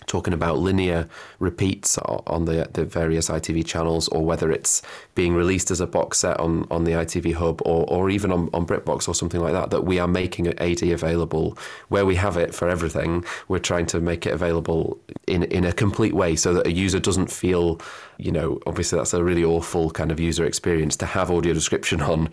talking 0.06 0.32
about 0.32 0.58
linear 0.58 1.08
repeats 1.38 1.98
on 1.98 2.44
the 2.44 2.68
the 2.72 2.84
various 2.84 3.28
ITV 3.28 3.64
channels, 3.66 4.08
or 4.08 4.24
whether 4.24 4.50
it's 4.50 4.82
being 5.14 5.34
released 5.34 5.70
as 5.70 5.80
a 5.80 5.86
box 5.86 6.18
set 6.18 6.38
on, 6.38 6.66
on 6.70 6.84
the 6.84 6.92
ITV 6.92 7.34
Hub, 7.34 7.60
or, 7.64 7.84
or 7.88 8.10
even 8.10 8.32
on, 8.32 8.50
on 8.52 8.66
BritBox 8.66 9.08
or 9.08 9.14
something 9.14 9.40
like 9.40 9.52
that, 9.52 9.70
that 9.70 9.84
we 9.84 9.98
are 9.98 10.08
making 10.08 10.48
AD 10.48 10.82
available 10.82 11.56
where 11.88 12.06
we 12.06 12.14
have 12.16 12.36
it 12.36 12.54
for 12.54 12.68
everything. 12.68 13.24
We're 13.48 13.58
trying 13.58 13.86
to 13.86 14.00
make 14.00 14.26
it 14.26 14.32
available 14.32 14.98
in 15.26 15.44
in 15.44 15.64
a 15.64 15.72
complete 15.72 16.14
way, 16.14 16.36
so 16.36 16.54
that 16.54 16.66
a 16.66 16.72
user 16.72 17.00
doesn't 17.00 17.30
feel, 17.30 17.80
you 18.18 18.32
know, 18.32 18.60
obviously 18.66 18.98
that's 18.98 19.14
a 19.14 19.24
really 19.24 19.44
awful 19.44 19.90
kind 19.90 20.10
of 20.12 20.20
user 20.20 20.44
experience 20.44 20.96
to 20.96 21.06
have 21.06 21.30
audio 21.30 21.52
description 21.52 22.00
on 22.00 22.28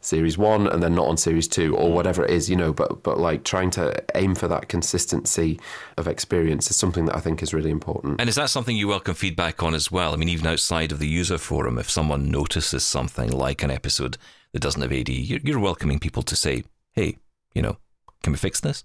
series 0.00 0.38
one 0.38 0.66
and 0.66 0.82
then 0.82 0.94
not 0.94 1.06
on 1.06 1.16
series 1.16 1.48
two 1.48 1.76
or 1.76 1.92
whatever 1.92 2.24
it 2.24 2.30
is, 2.30 2.48
you 2.48 2.56
know. 2.56 2.72
But 2.72 3.02
but 3.02 3.18
like 3.18 3.44
trying 3.44 3.70
to 3.72 4.02
aim 4.14 4.34
for 4.34 4.48
that 4.48 4.68
consistency 4.68 5.58
of 5.96 6.06
experience 6.06 6.70
is 6.70 6.76
something 6.76 7.06
that 7.06 7.16
I 7.16 7.20
think 7.20 7.42
is 7.42 7.54
really 7.54 7.70
important. 7.70 8.20
And 8.20 8.28
is 8.28 8.36
that 8.36 8.50
something 8.50 8.76
you 8.76 8.88
welcome 8.88 9.14
feedback 9.14 9.62
on 9.62 9.74
as 9.74 9.90
well? 9.90 10.12
I 10.12 10.16
mean, 10.16 10.28
even 10.28 10.46
outside 10.46 10.92
of 10.92 10.98
the 10.98 11.08
user 11.08 11.38
forum, 11.38 11.78
if 11.78 11.90
someone 11.90 12.30
notices 12.30 12.84
something 12.84 13.30
like 13.30 13.62
an 13.62 13.70
episode 13.70 14.16
that 14.52 14.60
doesn't 14.60 14.82
have 14.82 14.92
AD, 14.92 15.08
you're 15.08 15.58
welcoming 15.58 15.98
people 15.98 16.22
to 16.22 16.36
say, 16.36 16.64
"Hey, 16.92 17.18
you 17.54 17.62
know, 17.62 17.78
can 18.22 18.32
we 18.32 18.38
fix 18.38 18.60
this?" 18.60 18.84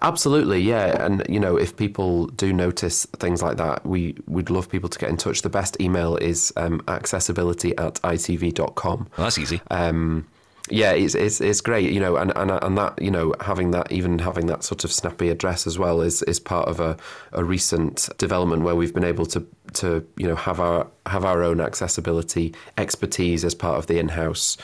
Absolutely, 0.00 0.60
yeah. 0.60 1.04
And 1.04 1.24
you 1.28 1.40
know, 1.40 1.56
if 1.56 1.76
people 1.76 2.26
do 2.26 2.52
notice 2.52 3.06
things 3.16 3.42
like 3.42 3.56
that, 3.56 3.84
we 3.84 4.16
would 4.26 4.50
love 4.50 4.68
people 4.68 4.88
to 4.88 4.98
get 4.98 5.10
in 5.10 5.16
touch. 5.16 5.42
The 5.42 5.50
best 5.50 5.80
email 5.80 6.16
is 6.16 6.52
um, 6.56 6.82
accessibility 6.88 7.76
at 7.78 7.94
itv.com. 7.94 9.08
Well, 9.16 9.26
that's 9.26 9.38
easy. 9.38 9.60
Um, 9.70 10.26
yeah, 10.72 10.92
it's, 10.92 11.14
it's 11.14 11.40
it's 11.40 11.60
great, 11.60 11.92
you 11.92 12.00
know, 12.00 12.16
and, 12.16 12.32
and 12.36 12.50
and 12.50 12.78
that 12.78 13.00
you 13.00 13.10
know 13.10 13.34
having 13.40 13.70
that 13.72 13.92
even 13.92 14.18
having 14.18 14.46
that 14.46 14.64
sort 14.64 14.84
of 14.84 14.92
snappy 14.92 15.28
address 15.28 15.66
as 15.66 15.78
well 15.78 16.00
is 16.00 16.22
is 16.22 16.40
part 16.40 16.68
of 16.68 16.80
a, 16.80 16.96
a 17.32 17.44
recent 17.44 18.08
development 18.18 18.62
where 18.62 18.74
we've 18.74 18.94
been 18.94 19.04
able 19.04 19.26
to 19.26 19.46
to 19.74 20.06
you 20.16 20.26
know 20.26 20.36
have 20.36 20.60
our 20.60 20.86
have 21.06 21.24
our 21.24 21.42
own 21.42 21.60
accessibility 21.60 22.54
expertise 22.78 23.44
as 23.44 23.54
part 23.54 23.78
of 23.78 23.86
the 23.86 23.98
in-house 23.98 24.56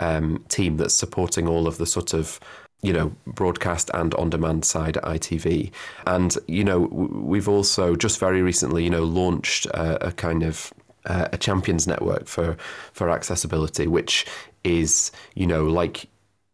um, 0.00 0.44
team 0.48 0.76
that's 0.76 0.94
supporting 0.94 1.46
all 1.46 1.66
of 1.66 1.78
the 1.78 1.86
sort 1.86 2.12
of 2.12 2.40
you 2.82 2.92
know, 2.92 3.14
broadcast 3.26 3.90
and 3.94 4.12
on 4.14 4.28
demand 4.28 4.64
side 4.64 4.96
at 4.96 5.04
ITV. 5.04 5.70
And, 6.04 6.36
you 6.48 6.64
know, 6.64 6.80
we've 6.80 7.48
also 7.48 7.94
just 7.94 8.18
very 8.18 8.42
recently, 8.42 8.82
you 8.82 8.90
know, 8.90 9.04
launched 9.04 9.66
a, 9.66 10.08
a 10.08 10.12
kind 10.12 10.42
of 10.42 10.72
uh, 11.06 11.28
a 11.32 11.38
champions 11.38 11.86
network 11.86 12.26
for, 12.26 12.56
for 12.92 13.08
accessibility, 13.08 13.86
which 13.86 14.26
is, 14.64 15.12
you 15.34 15.46
know, 15.46 15.64
like 15.66 16.08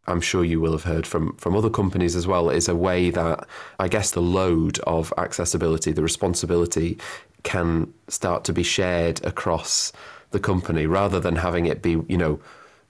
I'm 0.07 0.21
sure 0.21 0.45
you 0.45 0.61
will 0.61 0.73
have 0.73 0.85
heard 0.85 1.07
from 1.07 1.37
from 1.37 1.57
other 1.57 1.71
companies 1.71 2.17
as 2.17 2.27
well, 2.27 2.51
is 2.51 2.69
a 2.69 2.75
way 2.75 3.11
that 3.11 3.47
I 3.79 3.89
guess 3.89 4.11
the 4.11 4.23
load 4.23 4.79
of 4.81 5.13
accessibility, 5.19 5.93
the 5.93 6.03
responsibility 6.03 6.99
can 7.43 7.93
start 8.09 8.45
to 8.45 8.53
be 8.53 8.63
shared 8.63 9.25
across 9.25 9.93
the 10.31 10.41
company 10.41 10.87
rather 10.87 11.21
than 11.21 11.37
having 11.37 11.67
it 11.67 11.83
be, 11.83 12.03
you 12.09 12.19
know, 12.19 12.41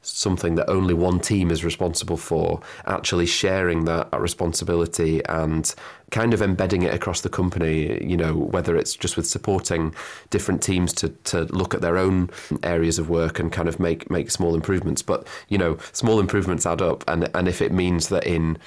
something 0.09 0.55
that 0.57 0.69
only 0.69 0.95
one 0.95 1.21
team 1.21 1.51
is 1.51 1.65
responsible 1.65 2.17
for, 2.17 2.61
actually 2.87 3.27
sharing 3.27 3.85
that 3.85 4.09
responsibility 4.19 5.25
and 5.27 5.75
kind 6.11 6.33
of 6.33 6.41
embedding 6.41 6.83
it 6.83 6.95
across 6.95 7.21
the 7.21 7.29
company, 7.29 8.03
you 8.05 8.17
know, 8.17 8.35
whether 8.35 8.77
it's 8.77 8.95
just 8.95 9.17
with 9.17 9.27
supporting 9.27 9.95
different 10.31 10.63
teams 10.63 10.93
to, 10.95 11.11
to 11.25 11.43
look 11.45 11.75
at 11.75 11.81
their 11.81 11.99
own 11.99 12.31
areas 12.63 12.99
of 12.99 13.11
work 13.11 13.39
and 13.39 13.53
kind 13.53 13.69
of 13.69 13.79
make, 13.79 14.11
make 14.11 14.31
small 14.31 14.55
improvements. 14.55 15.03
But, 15.03 15.27
you 15.49 15.59
know, 15.59 15.79
small 15.93 16.21
improvements 16.21 16.67
add 16.67 16.81
up. 16.81 17.05
And, 17.09 17.29
and 17.35 17.47
if 17.49 17.61
it 17.61 17.73
means 17.73 18.09
that 18.09 18.27
in, 18.27 18.59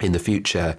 in 0.00 0.12
the 0.12 0.18
future, 0.18 0.76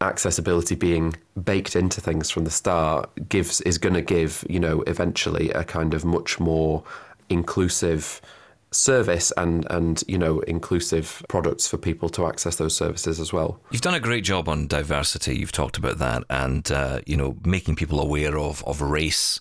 accessibility 0.00 0.74
being 0.74 1.14
baked 1.42 1.76
into 1.76 2.00
things 2.00 2.30
from 2.30 2.44
the 2.44 2.50
start 2.50 3.08
gives 3.28 3.60
is 3.62 3.78
going 3.78 3.94
to 3.94 4.02
give 4.02 4.44
you 4.50 4.60
know 4.60 4.82
eventually 4.82 5.50
a 5.50 5.64
kind 5.64 5.94
of 5.94 6.04
much 6.04 6.38
more 6.38 6.82
inclusive 7.28 8.20
service 8.74 9.32
and 9.36 9.66
and 9.70 10.02
you 10.06 10.18
know 10.18 10.40
inclusive 10.40 11.24
products 11.28 11.66
for 11.66 11.76
people 11.76 12.08
to 12.10 12.26
access 12.26 12.56
those 12.56 12.76
services 12.76 13.20
as 13.20 13.32
well. 13.32 13.60
You've 13.70 13.82
done 13.82 13.94
a 13.94 14.00
great 14.00 14.24
job 14.24 14.48
on 14.48 14.66
diversity. 14.66 15.36
You've 15.36 15.52
talked 15.52 15.76
about 15.76 15.98
that, 15.98 16.24
and 16.28 16.70
uh, 16.70 17.00
you 17.06 17.16
know 17.16 17.36
making 17.44 17.76
people 17.76 18.00
aware 18.00 18.38
of 18.38 18.64
of 18.64 18.80
race 18.80 19.40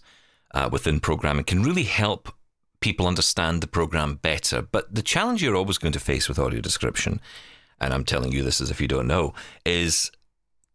uh, 0.53 0.69
within 0.71 0.99
programming 0.99 1.45
can 1.45 1.63
really 1.63 1.83
help 1.83 2.33
people 2.79 3.07
understand 3.07 3.61
the 3.61 3.67
program 3.67 4.15
better. 4.15 4.61
But 4.61 4.93
the 4.93 5.01
challenge 5.01 5.41
you're 5.41 5.55
always 5.55 5.77
going 5.77 5.93
to 5.93 5.99
face 5.99 6.27
with 6.27 6.39
audio 6.39 6.61
description, 6.61 7.19
and 7.79 7.93
I'm 7.93 8.05
telling 8.05 8.31
you 8.31 8.43
this 8.43 8.61
as 8.61 8.69
if 8.69 8.81
you 8.81 8.87
don't 8.87 9.07
know, 9.07 9.33
is 9.65 10.11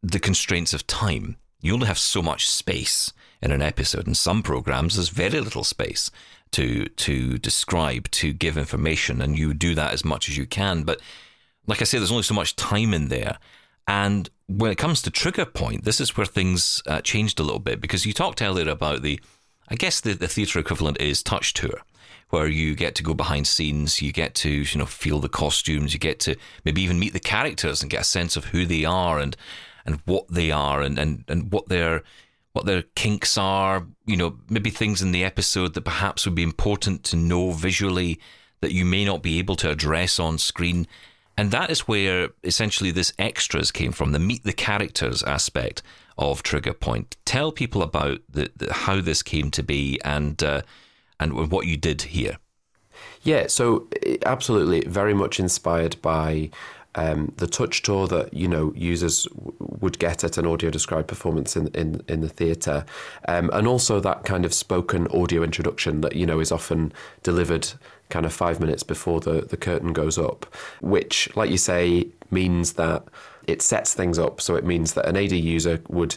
the 0.02 0.20
constraints 0.20 0.72
of 0.72 0.86
time. 0.86 1.36
You 1.60 1.74
only 1.74 1.88
have 1.88 1.98
so 1.98 2.22
much 2.22 2.48
space 2.48 3.12
in 3.42 3.50
an 3.50 3.62
episode. 3.62 4.06
In 4.06 4.14
some 4.14 4.42
programs, 4.42 4.94
there's 4.94 5.08
very 5.08 5.40
little 5.40 5.64
space 5.64 6.10
to 6.52 6.86
to 6.86 7.38
describe, 7.38 8.10
to 8.12 8.32
give 8.32 8.56
information, 8.56 9.20
and 9.20 9.38
you 9.38 9.54
do 9.54 9.74
that 9.74 9.92
as 9.92 10.04
much 10.04 10.28
as 10.28 10.36
you 10.36 10.46
can. 10.46 10.82
But 10.82 11.00
like 11.66 11.80
I 11.82 11.84
say, 11.84 11.98
there's 11.98 12.10
only 12.10 12.22
so 12.22 12.34
much 12.34 12.56
time 12.56 12.94
in 12.94 13.08
there. 13.08 13.38
And 13.86 14.28
when 14.46 14.70
it 14.70 14.78
comes 14.78 15.00
to 15.02 15.10
trigger 15.10 15.46
point, 15.46 15.84
this 15.84 16.00
is 16.00 16.16
where 16.16 16.26
things 16.26 16.82
uh, 16.86 17.00
changed 17.00 17.40
a 17.40 17.42
little 17.42 17.58
bit 17.58 17.80
because 17.80 18.04
you 18.04 18.12
talked 18.12 18.42
earlier 18.42 18.68
about 18.68 19.02
the, 19.02 19.20
I 19.68 19.76
guess 19.76 20.00
the, 20.00 20.14
the 20.14 20.28
theatre 20.28 20.58
equivalent 20.58 21.00
is 21.00 21.22
touch 21.22 21.54
tour, 21.54 21.80
where 22.30 22.48
you 22.48 22.74
get 22.74 22.94
to 22.96 23.02
go 23.02 23.14
behind 23.14 23.46
scenes, 23.46 24.02
you 24.02 24.12
get 24.12 24.34
to 24.36 24.50
you 24.50 24.78
know 24.78 24.86
feel 24.86 25.20
the 25.20 25.28
costumes, 25.28 25.92
you 25.94 26.00
get 26.00 26.20
to 26.20 26.36
maybe 26.64 26.82
even 26.82 26.98
meet 26.98 27.12
the 27.12 27.20
characters 27.20 27.82
and 27.82 27.90
get 27.90 28.02
a 28.02 28.04
sense 28.04 28.36
of 28.36 28.46
who 28.46 28.66
they 28.66 28.84
are 28.84 29.18
and 29.18 29.36
and 29.86 30.00
what 30.04 30.28
they 30.28 30.50
are 30.50 30.82
and 30.82 30.98
and, 30.98 31.24
and 31.28 31.52
what 31.52 31.68
their 31.68 32.02
what 32.52 32.66
their 32.66 32.82
kinks 32.94 33.38
are, 33.38 33.86
you 34.06 34.16
know, 34.16 34.38
maybe 34.48 34.70
things 34.70 35.02
in 35.02 35.12
the 35.12 35.24
episode 35.24 35.74
that 35.74 35.82
perhaps 35.84 36.24
would 36.24 36.34
be 36.34 36.42
important 36.42 37.04
to 37.04 37.16
know 37.16 37.52
visually 37.52 38.18
that 38.60 38.72
you 38.72 38.84
may 38.84 39.04
not 39.04 39.22
be 39.22 39.38
able 39.38 39.56
to 39.56 39.70
address 39.70 40.18
on 40.18 40.38
screen. 40.38 40.86
And 41.36 41.50
that 41.52 41.70
is 41.70 41.86
where 41.86 42.30
essentially 42.42 42.90
this 42.90 43.12
extras 43.18 43.70
came 43.70 43.92
from, 43.92 44.12
the 44.12 44.18
meet 44.18 44.42
the 44.42 44.52
characters 44.52 45.22
aspect 45.22 45.82
of 46.16 46.42
Trigger 46.42 46.74
Point. 46.74 47.16
Tell 47.24 47.52
people 47.52 47.82
about 47.82 48.20
the, 48.28 48.50
the 48.56 48.72
how 48.72 49.00
this 49.00 49.22
came 49.22 49.50
to 49.52 49.62
be 49.62 50.00
and 50.04 50.42
uh, 50.42 50.62
and 51.20 51.50
what 51.50 51.66
you 51.66 51.76
did 51.76 52.02
here. 52.02 52.38
Yeah, 53.22 53.46
so 53.46 53.86
absolutely, 54.26 54.80
very 54.80 55.14
much 55.14 55.38
inspired 55.38 56.00
by 56.02 56.50
um, 56.98 57.32
the 57.36 57.46
touch 57.46 57.82
tour 57.82 58.08
that 58.08 58.34
you 58.34 58.48
know 58.48 58.72
users 58.74 59.24
w- 59.24 59.54
would 59.80 60.00
get 60.00 60.24
at 60.24 60.36
an 60.36 60.46
audio 60.46 60.68
described 60.68 61.06
performance 61.06 61.56
in 61.56 61.68
in, 61.68 62.02
in 62.08 62.22
the 62.22 62.28
theatre, 62.28 62.84
um, 63.28 63.50
and 63.52 63.68
also 63.68 64.00
that 64.00 64.24
kind 64.24 64.44
of 64.44 64.52
spoken 64.52 65.06
audio 65.08 65.44
introduction 65.44 66.00
that 66.00 66.16
you 66.16 66.26
know 66.26 66.40
is 66.40 66.50
often 66.50 66.92
delivered 67.22 67.68
kind 68.08 68.26
of 68.26 68.32
five 68.32 68.58
minutes 68.58 68.82
before 68.82 69.20
the 69.20 69.42
the 69.42 69.56
curtain 69.56 69.92
goes 69.92 70.18
up, 70.18 70.44
which, 70.80 71.34
like 71.36 71.50
you 71.50 71.58
say, 71.58 72.08
means 72.32 72.72
that 72.72 73.04
it 73.46 73.62
sets 73.62 73.94
things 73.94 74.18
up. 74.18 74.40
So 74.40 74.56
it 74.56 74.64
means 74.64 74.94
that 74.94 75.06
an 75.06 75.16
AD 75.16 75.32
user 75.32 75.80
would 75.88 76.16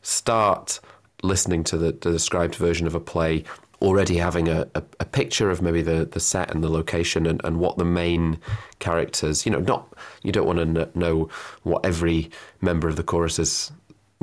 start 0.00 0.80
listening 1.22 1.62
to 1.62 1.76
the, 1.76 1.92
the 1.92 2.10
described 2.10 2.54
version 2.54 2.86
of 2.86 2.94
a 2.94 3.00
play 3.00 3.44
already 3.82 4.16
having 4.16 4.48
a, 4.48 4.66
a, 4.74 4.82
a, 5.00 5.04
picture 5.04 5.50
of 5.50 5.60
maybe 5.60 5.82
the, 5.82 6.06
the 6.06 6.20
set 6.20 6.50
and 6.54 6.62
the 6.62 6.70
location 6.70 7.26
and, 7.26 7.40
and 7.44 7.58
what 7.58 7.76
the 7.76 7.84
main 7.84 8.38
characters, 8.78 9.44
you 9.44 9.50
know, 9.50 9.58
not, 9.58 9.92
you 10.22 10.30
don't 10.30 10.46
want 10.46 10.58
to 10.58 10.98
know 10.98 11.28
what 11.64 11.84
every 11.84 12.30
member 12.60 12.88
of 12.88 12.96
the 12.96 13.02
chorus 13.02 13.38
is 13.38 13.72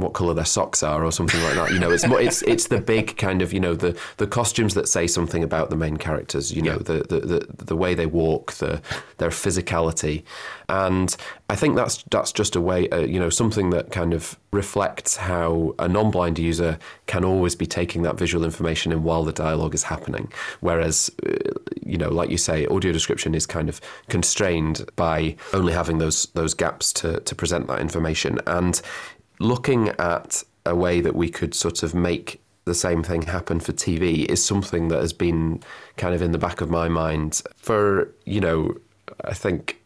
what 0.02 0.14
color 0.14 0.34
their 0.34 0.46
socks 0.46 0.84
are 0.84 1.04
or 1.04 1.12
something 1.12 1.42
like 1.44 1.56
that. 1.56 1.72
You 1.72 1.80
know, 1.80 1.92
it's 1.92 2.08
more, 2.08 2.22
it's 2.22 2.42
it's 2.44 2.68
the 2.68 2.82
big 2.82 3.18
kind 3.18 3.42
of 3.42 3.54
you 3.54 3.60
know 3.60 3.76
the 3.76 4.00
the 4.18 4.28
costumes 4.28 4.74
that 4.74 4.88
say 4.88 5.08
something 5.08 5.44
about 5.44 5.70
the 5.70 5.76
main 5.76 5.98
characters. 5.98 6.52
You 6.52 6.62
know, 6.62 6.74
yeah. 6.74 6.78
the, 6.78 7.04
the 7.10 7.20
the 7.20 7.66
the 7.66 7.76
way 7.76 7.94
they 7.96 8.06
walk, 8.06 8.54
the 8.54 8.82
their 9.18 9.30
physicality, 9.30 10.24
and 10.70 11.16
I 11.50 11.56
think 11.56 11.76
that's 11.76 12.04
that's 12.12 12.32
just 12.32 12.56
a 12.56 12.62
way, 12.62 12.88
uh, 12.90 13.00
you 13.00 13.20
know, 13.20 13.32
something 13.32 13.72
that 13.72 13.92
kind 13.92 14.14
of 14.14 14.38
reflects 14.52 15.18
how 15.18 15.74
a 15.80 15.88
non-blind 15.88 16.38
user 16.38 16.78
can 17.08 17.26
always 17.26 17.56
be 17.56 17.66
taking 17.66 18.04
that 18.04 18.18
visual 18.18 18.46
information 18.46 18.92
in 18.92 19.04
while 19.04 19.24
the 19.24 19.34
dialogue 19.34 19.74
is 19.74 19.84
happening. 19.84 20.32
Whereas, 20.60 21.10
uh, 21.28 21.52
you 21.84 21.98
know, 21.98 22.10
like 22.10 22.30
you 22.30 22.38
say, 22.38 22.68
audio 22.68 22.92
description 22.92 23.34
is 23.34 23.48
kind 23.48 23.68
of 23.68 23.82
constrained 24.10 24.88
by 24.96 25.36
only 25.52 25.74
having 25.74 25.98
those 25.98 26.28
those 26.36 26.54
gaps 26.54 26.94
to 26.94 27.20
to 27.22 27.36
present 27.36 27.68
that 27.68 27.80
information 27.80 28.40
and 28.46 28.80
looking 29.40 29.90
at 30.00 30.44
a 30.66 30.76
way 30.76 31.02
that 31.02 31.16
we 31.16 31.30
could 31.30 31.54
sort 31.54 31.84
of 31.84 31.94
make 31.94 32.42
the 32.66 32.76
same 32.76 33.02
thing 33.02 33.24
happen 33.24 33.60
for 33.60 33.72
TV 33.72 34.26
is 34.26 34.44
something 34.44 34.90
that 34.90 35.02
has 35.02 35.14
been 35.14 35.62
kind 35.98 36.14
of 36.14 36.22
in 36.22 36.32
the 36.32 36.38
back 36.38 36.62
of 36.62 36.70
my 36.70 36.88
mind 36.88 37.42
for, 37.58 38.14
you 38.26 38.40
know, 38.40 38.76
I 39.24 39.34
think 39.34 39.80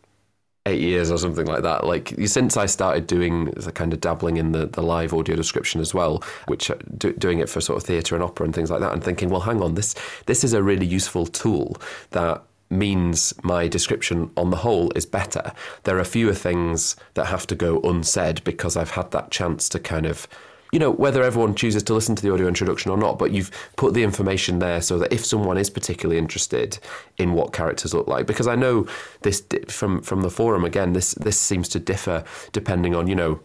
eight 0.65 0.81
years 0.81 1.12
or 1.12 1.17
something 1.17 1.45
like 1.45 1.63
that. 1.63 1.86
Like 1.86 2.13
since 2.25 2.57
I 2.57 2.65
started 2.65 3.07
doing 3.07 3.45
the 3.45 3.72
kind 3.72 3.93
of 3.93 4.01
dabbling 4.01 4.38
in 4.38 4.51
the, 4.51 4.65
the 4.65 4.81
live 4.81 5.13
audio 5.13 5.36
description 5.36 5.81
as 5.81 5.93
well, 5.93 6.24
which 6.48 6.72
uh, 6.72 6.75
do, 6.98 7.13
doing 7.13 7.39
it 7.39 7.50
for 7.50 7.62
sort 7.62 7.77
of 7.77 7.83
theatre 7.83 8.15
and 8.15 8.24
opera 8.24 8.45
and 8.45 8.55
things 8.55 8.72
like 8.72 8.79
that, 8.79 8.93
and 8.93 9.03
thinking, 9.03 9.29
well, 9.29 9.41
hang 9.41 9.62
on, 9.62 9.75
this 9.75 9.95
this 10.25 10.43
is 10.43 10.53
a 10.53 10.63
really 10.63 10.86
useful 10.86 11.25
tool 11.25 11.77
that 12.12 12.43
means 12.73 13.33
my 13.43 13.67
description 13.67 14.31
on 14.35 14.49
the 14.49 14.57
whole 14.57 14.91
is 14.91 15.05
better. 15.05 15.53
There 15.83 15.99
are 15.99 16.03
fewer 16.03 16.33
things 16.33 16.95
that 17.13 17.27
have 17.27 17.47
to 17.47 17.55
go 17.55 17.79
unsaid 17.81 18.43
because 18.43 18.75
I've 18.75 18.91
had 18.91 19.11
that 19.11 19.31
chance 19.31 19.69
to 19.69 19.79
kind 19.79 20.05
of 20.05 20.27
you 20.73 20.79
know, 20.79 20.89
whether 20.89 21.21
everyone 21.21 21.53
chooses 21.53 21.83
to 21.83 21.93
listen 21.93 22.15
to 22.15 22.23
the 22.23 22.33
audio 22.33 22.47
introduction 22.47 22.89
or 22.89 22.97
not, 22.97 23.19
but 23.19 23.31
you've 23.31 23.51
put 23.75 23.93
the 23.93 24.01
information 24.01 24.57
there 24.57 24.81
so 24.81 24.97
that 24.97 25.13
if 25.13 25.23
someone 25.23 25.55
is 25.55 25.69
particularly 25.69 26.17
interested 26.17 26.79
in 27.19 27.33
what 27.33 27.53
characters 27.53 27.93
look 27.93 28.07
like, 28.07 28.25
because 28.25 28.47
I 28.47 28.55
know 28.55 28.87
this 29.21 29.43
from 29.67 30.01
from 30.01 30.21
the 30.21 30.31
forum 30.31 30.65
again, 30.65 30.93
this 30.93 31.13
this 31.13 31.39
seems 31.39 31.69
to 31.69 31.79
differ 31.79 32.23
depending 32.53 32.95
on 32.95 33.07
you 33.07 33.13
know 33.13 33.39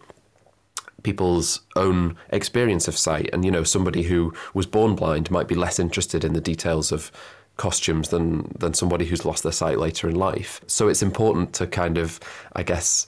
people's 1.02 1.61
own 1.76 2.16
experience 2.30 2.88
of 2.88 2.97
sight, 2.97 3.28
and 3.35 3.44
you 3.44 3.50
know 3.50 3.62
somebody 3.62 4.04
who 4.04 4.32
was 4.54 4.64
born 4.64 4.94
blind 4.94 5.30
might 5.30 5.49
be 5.49 5.54
less 5.54 5.78
interested 5.78 6.25
in 6.25 6.32
the 6.32 6.40
details 6.40 6.90
of 6.90 7.12
costumes 7.59 8.09
than 8.09 8.50
than 8.59 8.73
somebody 8.73 9.05
who's 9.05 9.27
lost 9.27 9.43
their 9.43 9.53
sight 9.53 9.79
later 9.79 10.09
in 10.09 10.15
life. 10.15 10.62
So 10.67 10.88
it's 10.88 11.03
important 11.03 11.53
to 11.55 11.67
kind 11.67 11.99
of, 11.99 12.19
I 12.55 12.62
guess, 12.62 13.07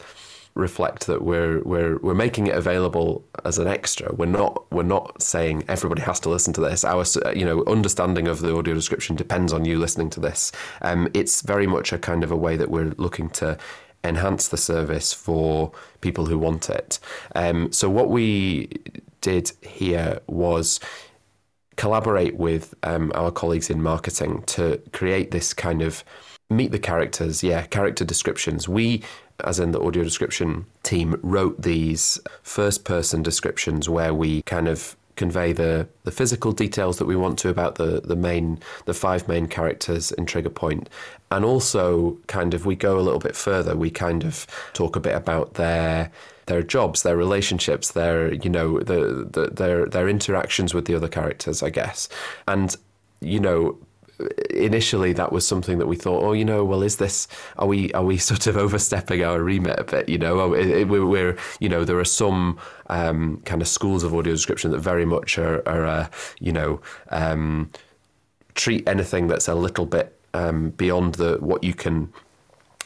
reflect 0.55 1.07
that 1.07 1.23
we're 1.23 1.63
we're 1.63 1.97
we're 1.99 2.15
making 2.15 2.49
it 2.49 2.55
available 2.55 3.25
as 3.45 3.59
an 3.59 3.67
extra. 3.67 4.13
We're 4.15 4.27
not 4.27 4.71
we're 4.71 4.83
not 4.83 5.23
saying 5.23 5.65
everybody 5.69 6.03
has 6.03 6.21
to 6.21 6.29
listen 6.29 6.53
to 6.55 6.61
this. 6.61 6.85
Our 6.85 7.05
you 7.35 7.47
know 7.47 7.65
understanding 7.67 8.29
of 8.29 8.41
the 8.41 8.55
audio 8.55 8.75
description 8.75 9.17
depends 9.17 9.53
on 9.53 9.65
you 9.65 9.79
listening 9.79 10.11
to 10.11 10.21
this. 10.21 10.53
Um, 10.83 11.09
it's 11.15 11.41
very 11.41 11.67
much 11.67 11.93
a 11.93 11.99
kind 11.99 12.23
of 12.23 12.31
a 12.31 12.37
way 12.37 12.57
that 12.57 12.71
we're 12.71 12.93
looking 12.99 13.31
to 13.31 13.57
enhance 14.03 14.49
the 14.49 14.57
service 14.57 15.13
for 15.13 15.73
people 16.01 16.27
who 16.27 16.39
want 16.39 16.71
it. 16.71 16.99
Um, 17.35 17.71
so 17.73 17.89
what 17.91 18.09
we 18.09 18.69
did 19.21 19.53
here 19.61 20.21
was 20.27 20.81
collaborate 21.81 22.37
with 22.37 22.75
um, 22.83 23.11
our 23.15 23.31
colleagues 23.31 23.71
in 23.71 23.83
marketing 23.83 24.43
to 24.45 24.79
create 24.93 25.31
this 25.31 25.55
kind 25.55 25.81
of 25.81 26.05
meet 26.51 26.73
the 26.73 26.79
characters, 26.79 27.43
yeah, 27.43 27.65
character 27.65 28.05
descriptions. 28.05 28.69
We, 28.69 29.03
as 29.43 29.59
in 29.59 29.73
the 29.73 29.81
audio 29.81 30.05
description 30.05 30.67
team, 30.83 31.19
wrote 31.23 31.63
these 31.63 32.21
first 32.43 32.85
person 32.85 33.23
descriptions 33.23 33.89
where 33.89 34.13
we 34.13 34.43
kind 34.43 34.69
of 34.69 34.95
convey 35.17 35.55
the, 35.55 35.89
the 36.05 36.11
physical 36.11 36.53
details 36.53 36.99
that 36.99 37.07
we 37.07 37.17
want 37.17 37.39
to 37.39 37.49
about 37.49 37.77
the, 37.77 38.03
the 38.03 38.17
main 38.17 38.59
the 38.85 38.93
five 38.93 39.27
main 39.27 39.47
characters 39.47 40.13
in 40.13 40.27
Trigger 40.27 40.51
Point. 40.51 40.87
And 41.31 41.47
also 41.47 42.19
kind 42.27 42.53
of 42.53 42.67
we 42.67 42.77
go 42.77 42.99
a 42.99 43.07
little 43.07 43.21
bit 43.21 43.37
further. 43.37 43.75
We 43.75 43.91
kind 43.91 44.23
of 44.23 44.47
talk 44.75 44.97
a 44.97 45.01
bit 45.01 45.15
about 45.15 45.55
their 45.55 46.11
their 46.47 46.63
jobs, 46.63 47.03
their 47.03 47.17
relationships, 47.17 47.93
their 47.93 48.33
you 48.35 48.51
know 48.51 48.81
the, 48.81 49.29
the 49.31 49.51
their 49.53 49.87
their 49.87 50.09
interactions 50.09 50.75
with 50.75 50.87
the 50.87 50.95
other 50.95 51.09
characters, 51.09 51.63
I 51.63 51.71
guess. 51.71 52.09
And 52.49 52.77
you 53.21 53.41
know, 53.41 53.79
initially 54.51 55.13
that 55.13 55.33
was 55.33 55.47
something 55.47 55.79
that 55.79 55.87
we 55.87 55.97
thought, 55.97 56.23
oh, 56.23 56.33
you 56.33 56.45
know, 56.45 56.65
well, 56.65 56.83
is 56.83 56.97
this 56.97 57.29
are 57.59 57.67
we 57.67 57.93
are 57.93 58.05
we 58.05 58.19
sort 58.31 58.47
of 58.47 58.57
overstepping 58.57 59.23
our 59.23 59.43
remit 59.43 59.79
a 59.79 59.85
bit? 59.85 60.09
You 60.09 60.19
know, 60.19 60.41
oh, 60.41 60.53
it, 60.55 60.85
we're 60.85 61.37
you 61.61 61.69
know 61.69 61.85
there 61.85 61.99
are 61.99 62.05
some 62.05 62.59
um, 62.89 63.41
kind 63.45 63.63
of 63.63 63.69
schools 63.69 64.05
of 64.05 64.15
audio 64.15 64.33
description 64.33 64.71
that 64.73 64.81
very 64.81 65.05
much 65.05 65.39
are, 65.39 65.67
are 65.69 65.87
uh, 65.87 66.09
you 66.39 66.53
know 66.53 66.81
um, 67.11 67.71
treat 68.55 68.87
anything 68.89 69.29
that's 69.29 69.49
a 69.49 69.55
little 69.55 69.87
bit 69.87 70.19
um, 70.35 70.71
beyond 70.71 71.15
the 71.15 71.37
what 71.41 71.65
you 71.65 71.75
can 71.75 72.13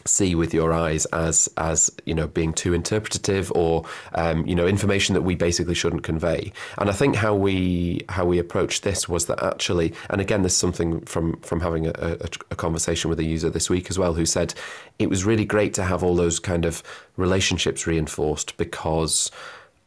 see 0.07 0.35
with 0.35 0.53
your 0.53 0.73
eyes 0.73 1.07
as 1.07 1.49
as 1.57 1.91
you 2.05 2.15
know 2.15 2.27
being 2.27 2.53
too 2.53 2.75
interpretative 2.75 3.51
or 3.53 3.85
um, 4.15 4.47
you 4.47 4.55
know 4.55 4.67
information 4.67 5.15
that 5.15 5.23
we 5.23 5.35
basically 5.35 5.75
shouldn't 5.75 6.03
convey. 6.03 6.53
And 6.79 6.91
I 6.91 6.93
think 6.93 7.17
how 7.17 7.35
we 7.35 8.05
how 8.09 8.25
we 8.25 8.39
approached 8.39 8.83
this 8.83 9.09
was 9.09 9.27
that 9.27 9.43
actually, 9.43 9.95
and 10.11 10.21
again, 10.21 10.43
this 10.43 10.53
is 10.53 10.59
something 10.59 11.01
from 11.03 11.41
from 11.41 11.61
having 11.61 11.87
a, 11.87 11.93
a, 11.99 12.29
a 12.51 12.57
conversation 12.57 13.09
with 13.09 13.19
a 13.19 13.25
user 13.25 13.51
this 13.51 13.71
week 13.71 13.91
as 13.91 13.99
well, 13.99 14.15
who 14.15 14.27
said 14.27 14.55
it 14.99 15.11
was 15.11 15.25
really 15.25 15.45
great 15.45 15.75
to 15.75 15.83
have 15.83 16.03
all 16.03 16.15
those 16.15 16.39
kind 16.39 16.65
of 16.65 16.83
relationships 17.17 17.87
reinforced 17.87 18.57
because 18.57 19.31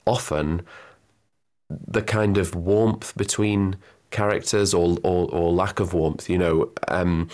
often 0.05 0.61
the 1.69 2.01
kind 2.01 2.37
of 2.37 2.55
warmth 2.55 3.15
between 3.17 3.75
characters 4.11 4.73
or, 4.73 4.97
or, 5.03 5.29
or 5.33 5.51
lack 5.51 5.79
of 5.79 5.93
warmth, 5.93 6.29
you 6.29 6.37
know, 6.37 6.71
um, 6.87 7.29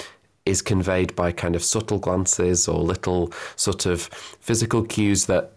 is 0.45 0.61
conveyed 0.61 1.15
by 1.15 1.31
kind 1.31 1.55
of 1.55 1.63
subtle 1.63 1.99
glances 1.99 2.67
or 2.67 2.79
little 2.79 3.31
sort 3.55 3.85
of 3.85 4.03
physical 4.39 4.83
cues 4.83 5.25
that 5.25 5.53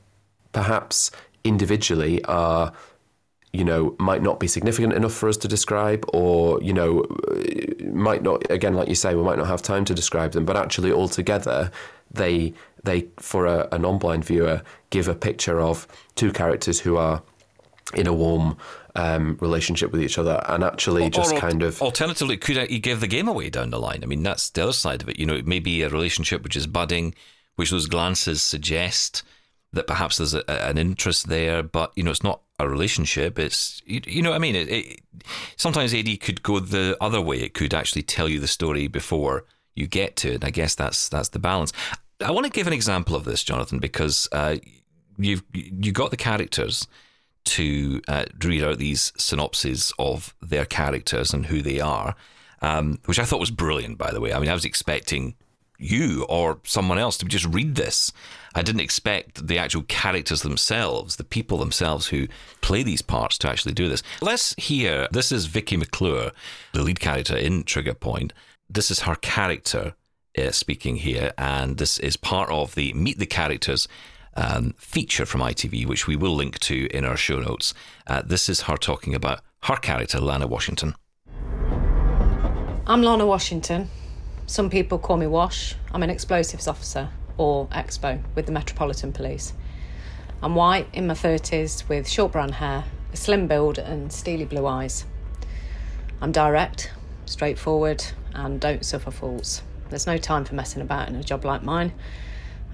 perhaps 0.52 1.10
individually 1.44 2.24
are 2.24 2.72
you 3.52 3.64
know 3.64 3.94
might 3.98 4.22
not 4.22 4.38
be 4.38 4.46
significant 4.46 4.92
enough 4.92 5.12
for 5.12 5.28
us 5.28 5.36
to 5.36 5.48
describe 5.48 6.04
or 6.12 6.60
you 6.62 6.72
know 6.72 7.04
might 7.92 8.22
not 8.22 8.48
again 8.50 8.74
like 8.74 8.88
you 8.88 8.94
say 8.94 9.14
we 9.14 9.22
might 9.22 9.38
not 9.38 9.46
have 9.46 9.62
time 9.62 9.84
to 9.84 9.94
describe 9.94 10.32
them 10.32 10.44
but 10.44 10.56
actually 10.56 10.92
altogether 10.92 11.70
they 12.10 12.52
they 12.84 13.06
for 13.18 13.46
a, 13.46 13.68
a 13.72 13.78
non-blind 13.78 14.24
viewer 14.24 14.62
give 14.90 15.08
a 15.08 15.14
picture 15.14 15.60
of 15.60 15.86
two 16.16 16.32
characters 16.32 16.80
who 16.80 16.96
are 16.96 17.22
in 17.94 18.06
a 18.06 18.12
warm 18.12 18.56
um, 18.96 19.36
relationship 19.40 19.92
with 19.92 20.02
each 20.02 20.18
other 20.18 20.42
and 20.48 20.64
actually 20.64 21.04
or, 21.04 21.10
just 21.10 21.34
or 21.34 21.38
kind 21.38 21.62
of 21.62 21.80
alternatively 21.82 22.36
could 22.36 22.70
you 22.70 22.78
give 22.78 23.00
the 23.00 23.06
game 23.06 23.28
away 23.28 23.50
down 23.50 23.70
the 23.70 23.78
line? 23.78 24.02
I 24.02 24.06
mean 24.06 24.22
that's 24.22 24.50
the 24.50 24.64
other 24.64 24.72
side 24.72 25.02
of 25.02 25.08
it. 25.08 25.18
You 25.18 25.26
know 25.26 25.34
it 25.34 25.46
may 25.46 25.60
be 25.60 25.82
a 25.82 25.88
relationship 25.88 26.42
which 26.42 26.56
is 26.56 26.66
budding 26.66 27.14
which 27.56 27.70
those 27.70 27.86
glances 27.86 28.42
suggest 28.42 29.22
that 29.72 29.86
perhaps 29.86 30.18
there's 30.18 30.34
a, 30.34 30.50
an 30.50 30.78
interest 30.78 31.28
there 31.28 31.62
but 31.62 31.92
you 31.94 32.02
know 32.02 32.10
it's 32.10 32.24
not 32.24 32.40
a 32.58 32.68
relationship. 32.68 33.38
It's 33.38 33.82
you, 33.84 34.00
you 34.06 34.22
know 34.22 34.30
what 34.30 34.36
i 34.36 34.38
mean? 34.38 34.56
It, 34.56 34.68
it, 34.68 35.00
sometimes 35.56 35.92
ad 35.94 36.20
could 36.20 36.42
go 36.42 36.58
the 36.58 36.96
other 37.00 37.20
way. 37.20 37.40
It 37.40 37.54
could 37.54 37.74
actually 37.74 38.02
tell 38.02 38.28
you 38.28 38.40
the 38.40 38.48
story 38.48 38.88
before 38.88 39.44
you 39.74 39.86
get 39.86 40.16
to 40.16 40.32
it. 40.34 40.44
I 40.44 40.50
guess 40.50 40.74
that's 40.74 41.08
that's 41.08 41.28
the 41.30 41.38
balance. 41.38 41.72
I 42.24 42.30
want 42.30 42.46
to 42.46 42.52
give 42.52 42.66
an 42.66 42.72
example 42.72 43.14
of 43.14 43.24
this 43.24 43.44
jonathon 43.44 43.78
because 43.78 44.26
uh, 44.32 44.56
you've 45.18 45.42
you 45.52 45.92
got 45.92 46.10
the 46.10 46.16
characters 46.16 46.86
to 47.46 48.00
uh, 48.08 48.24
read 48.44 48.62
out 48.62 48.78
these 48.78 49.12
synopses 49.16 49.92
of 49.98 50.34
their 50.42 50.64
characters 50.64 51.32
and 51.32 51.46
who 51.46 51.62
they 51.62 51.80
are, 51.80 52.14
um, 52.62 52.98
which 53.06 53.18
I 53.18 53.24
thought 53.24 53.40
was 53.40 53.50
brilliant, 53.50 53.98
by 53.98 54.12
the 54.12 54.20
way. 54.20 54.32
I 54.32 54.38
mean, 54.38 54.50
I 54.50 54.54
was 54.54 54.64
expecting 54.64 55.34
you 55.78 56.24
or 56.28 56.58
someone 56.64 56.98
else 56.98 57.18
to 57.18 57.26
just 57.26 57.46
read 57.46 57.74
this. 57.74 58.12
I 58.54 58.62
didn't 58.62 58.80
expect 58.80 59.46
the 59.46 59.58
actual 59.58 59.82
characters 59.82 60.42
themselves, 60.42 61.16
the 61.16 61.24
people 61.24 61.58
themselves 61.58 62.08
who 62.08 62.28
play 62.62 62.82
these 62.82 63.02
parts, 63.02 63.38
to 63.38 63.48
actually 63.48 63.74
do 63.74 63.88
this. 63.88 64.02
Let's 64.20 64.54
hear 64.54 65.08
this 65.10 65.30
is 65.30 65.46
Vicky 65.46 65.76
McClure, 65.76 66.32
the 66.72 66.82
lead 66.82 67.00
character 67.00 67.36
in 67.36 67.64
Trigger 67.64 67.94
Point. 67.94 68.32
This 68.68 68.90
is 68.90 69.00
her 69.00 69.16
character 69.16 69.94
uh, 70.38 70.50
speaking 70.50 70.96
here, 70.96 71.32
and 71.36 71.76
this 71.76 71.98
is 71.98 72.16
part 72.16 72.50
of 72.50 72.74
the 72.74 72.92
Meet 72.94 73.18
the 73.18 73.26
Characters 73.26 73.86
um, 74.36 74.74
feature 74.78 75.26
from 75.26 75.40
ITV, 75.40 75.86
which 75.86 76.06
we 76.06 76.16
will 76.16 76.34
link 76.34 76.58
to 76.60 76.86
in 76.94 77.04
our 77.04 77.16
show 77.16 77.40
notes. 77.40 77.74
Uh, 78.06 78.22
this 78.24 78.48
is 78.48 78.62
her 78.62 78.76
talking 78.76 79.14
about 79.14 79.40
her 79.64 79.76
character, 79.76 80.20
Lana 80.20 80.46
Washington. 80.46 80.94
I'm 82.86 83.02
Lana 83.02 83.26
Washington. 83.26 83.90
Some 84.46 84.70
people 84.70 84.98
call 84.98 85.16
me 85.16 85.26
Wash. 85.26 85.74
I'm 85.92 86.02
an 86.02 86.10
explosives 86.10 86.68
officer, 86.68 87.08
or 87.36 87.66
Expo, 87.68 88.22
with 88.34 88.46
the 88.46 88.52
Metropolitan 88.52 89.12
Police. 89.12 89.54
I'm 90.42 90.54
white, 90.54 90.86
in 90.92 91.06
my 91.06 91.14
30s, 91.14 91.88
with 91.88 92.08
short 92.08 92.32
brown 92.32 92.52
hair, 92.52 92.84
a 93.12 93.16
slim 93.16 93.48
build, 93.48 93.78
and 93.78 94.12
steely 94.12 94.44
blue 94.44 94.66
eyes. 94.66 95.04
I'm 96.20 96.30
direct, 96.30 96.92
straightforward, 97.24 98.04
and 98.34 98.60
don't 98.60 98.84
suffer 98.84 99.10
fools. 99.10 99.62
There's 99.88 100.06
no 100.06 100.18
time 100.18 100.44
for 100.44 100.54
messing 100.54 100.82
about 100.82 101.08
in 101.08 101.16
a 101.16 101.22
job 101.22 101.44
like 101.44 101.62
mine. 101.62 101.92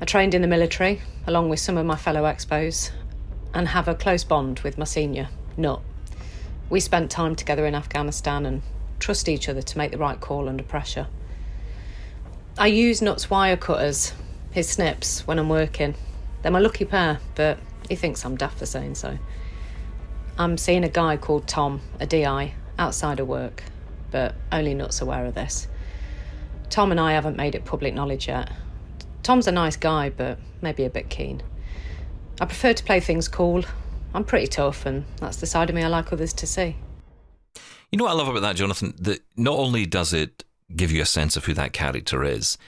I 0.02 0.04
trained 0.04 0.34
in 0.34 0.42
the 0.42 0.48
military 0.48 1.00
along 1.28 1.48
with 1.48 1.60
some 1.60 1.76
of 1.78 1.86
my 1.86 1.94
fellow 1.94 2.24
expos 2.24 2.90
and 3.54 3.68
have 3.68 3.86
a 3.86 3.94
close 3.94 4.24
bond 4.24 4.58
with 4.64 4.76
my 4.76 4.84
senior, 4.84 5.28
Nut. 5.56 5.80
We 6.68 6.80
spent 6.80 7.08
time 7.08 7.36
together 7.36 7.66
in 7.66 7.76
Afghanistan 7.76 8.44
and 8.44 8.62
trust 8.98 9.28
each 9.28 9.48
other 9.48 9.62
to 9.62 9.78
make 9.78 9.92
the 9.92 9.98
right 9.98 10.20
call 10.20 10.48
under 10.48 10.64
pressure. 10.64 11.06
I 12.58 12.66
use 12.66 13.00
Nut's 13.00 13.30
wire 13.30 13.56
cutters, 13.56 14.12
his 14.50 14.68
snips, 14.68 15.24
when 15.24 15.38
I'm 15.38 15.48
working. 15.48 15.94
They're 16.42 16.50
my 16.50 16.58
lucky 16.58 16.84
pair, 16.84 17.20
but 17.36 17.60
he 17.88 17.94
thinks 17.94 18.24
I'm 18.24 18.36
daft 18.36 18.58
for 18.58 18.66
saying 18.66 18.96
so. 18.96 19.16
I'm 20.36 20.58
seeing 20.58 20.82
a 20.82 20.88
guy 20.88 21.16
called 21.16 21.46
Tom, 21.46 21.80
a 22.00 22.06
DI, 22.06 22.54
outside 22.76 23.20
of 23.20 23.28
work, 23.28 23.62
but 24.10 24.34
only 24.50 24.74
Nut's 24.74 25.00
aware 25.00 25.26
of 25.26 25.34
this. 25.34 25.68
Tom 26.70 26.90
and 26.90 26.98
I 26.98 27.12
haven't 27.12 27.36
made 27.36 27.54
it 27.54 27.64
public 27.64 27.94
knowledge 27.94 28.26
yet, 28.26 28.50
Tom's 29.22 29.46
a 29.46 29.52
nice 29.52 29.76
guy, 29.76 30.10
but 30.10 30.38
maybe 30.60 30.84
a 30.84 30.90
bit 30.90 31.08
keen. 31.08 31.42
I 32.40 32.46
prefer 32.46 32.72
to 32.72 32.84
play 32.84 33.00
things 33.00 33.28
cool. 33.28 33.64
I'm 34.14 34.24
pretty 34.24 34.48
tough, 34.48 34.84
and 34.84 35.04
that's 35.18 35.36
the 35.36 35.46
side 35.46 35.70
of 35.70 35.76
me 35.76 35.82
I 35.82 35.88
like 35.88 36.12
others 36.12 36.32
to 36.34 36.46
see. 36.46 36.76
You 37.90 37.98
know 37.98 38.04
what 38.04 38.12
I 38.12 38.14
love 38.14 38.28
about 38.28 38.40
that, 38.40 38.56
Jonathon? 38.56 38.94
That 38.98 39.20
not 39.36 39.58
only 39.58 39.86
does 39.86 40.12
it 40.12 40.44
give 40.74 40.90
you 40.90 41.02
a 41.02 41.06
sense 41.06 41.36
of 41.36 41.44
who 41.44 41.54
that 41.54 41.72
character 41.72 42.24
is, 42.24 42.58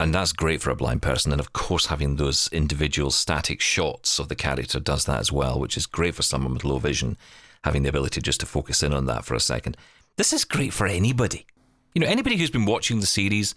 and 0.00 0.12
that's 0.12 0.32
great 0.32 0.60
for 0.60 0.70
a 0.70 0.76
blind 0.76 1.02
person, 1.02 1.32
and 1.32 1.40
of 1.40 1.52
course, 1.52 1.86
having 1.86 2.16
those 2.16 2.48
individual 2.50 3.10
static 3.10 3.60
shots 3.60 4.18
of 4.18 4.28
the 4.28 4.34
character 4.34 4.80
does 4.80 5.04
that 5.04 5.20
as 5.20 5.30
well, 5.30 5.60
which 5.60 5.76
is 5.76 5.86
great 5.86 6.14
for 6.14 6.22
someone 6.22 6.54
with 6.54 6.64
low 6.64 6.78
vision, 6.78 7.16
having 7.62 7.82
the 7.82 7.88
ability 7.88 8.20
just 8.20 8.40
to 8.40 8.46
focus 8.46 8.82
in 8.82 8.92
on 8.92 9.06
that 9.06 9.24
for 9.24 9.34
a 9.34 9.40
second. 9.40 9.76
This 10.16 10.32
is 10.32 10.44
great 10.44 10.72
for 10.72 10.86
anybody. 10.86 11.46
You 11.94 12.00
know, 12.00 12.08
anybody 12.08 12.36
who's 12.36 12.50
been 12.50 12.66
watching 12.66 13.00
the 13.00 13.06
series 13.06 13.54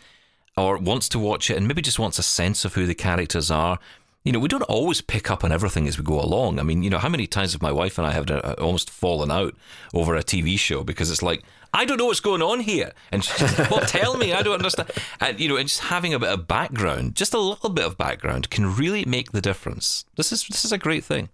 or 0.58 0.78
wants 0.78 1.08
to 1.10 1.20
watch 1.20 1.50
it 1.50 1.58
and 1.58 1.68
maybe 1.68 1.82
just 1.82 2.00
wants 2.00 2.20
a 2.20 2.24
sense 2.24 2.66
of 2.66 2.74
who 2.74 2.86
the 2.86 2.96
characters 2.96 3.52
are. 3.52 3.80
You 4.24 4.34
know, 4.34 4.40
we 4.40 4.50
don't 4.50 4.64
always 4.64 5.00
pick 5.00 5.32
up 5.32 5.46
on 5.46 5.54
everything 5.54 5.88
as 5.88 5.98
we 5.98 6.04
go 6.04 6.20
along. 6.20 6.60
I 6.60 6.64
mean, 6.64 6.84
you 6.84 6.90
know, 6.90 6.98
how 6.98 7.08
many 7.08 7.28
times 7.28 7.54
have 7.54 7.62
my 7.62 7.72
wife 7.72 7.98
and 7.98 8.06
I 8.06 8.12
have 8.12 8.30
uh, 8.30 8.56
almost 8.58 8.90
fallen 8.90 9.32
out 9.32 9.56
over 9.94 10.16
a 10.16 10.24
TV 10.24 10.60
show 10.60 10.84
because 10.84 11.10
it's 11.10 11.22
like, 11.22 11.44
I 11.74 11.86
don't 11.86 11.98
know 11.98 12.08
what's 12.08 12.20
going 12.20 12.42
on 12.42 12.60
here. 12.60 12.92
And 13.12 13.24
she 13.24 13.38
just, 13.38 13.72
well, 13.72 13.80
tell 13.82 14.18
me, 14.18 14.34
I 14.34 14.42
don't 14.42 14.56
understand. 14.56 14.92
And, 15.22 15.40
you 15.40 15.48
know, 15.48 15.56
and 15.56 15.70
just 15.70 15.82
having 15.82 16.14
a 16.14 16.20
bit 16.20 16.30
of 16.30 16.48
background, 16.48 17.16
just 17.16 17.34
a 17.34 17.40
little 17.40 17.70
bit 17.70 17.86
of 17.86 17.98
background 17.98 18.50
can 18.50 18.76
really 18.76 19.06
make 19.06 19.32
the 19.32 19.42
difference. 19.42 20.04
This 20.16 20.34
is, 20.34 20.46
this 20.48 20.66
is 20.66 20.74
a 20.74 20.78
great 20.78 21.06
thing. 21.06 21.30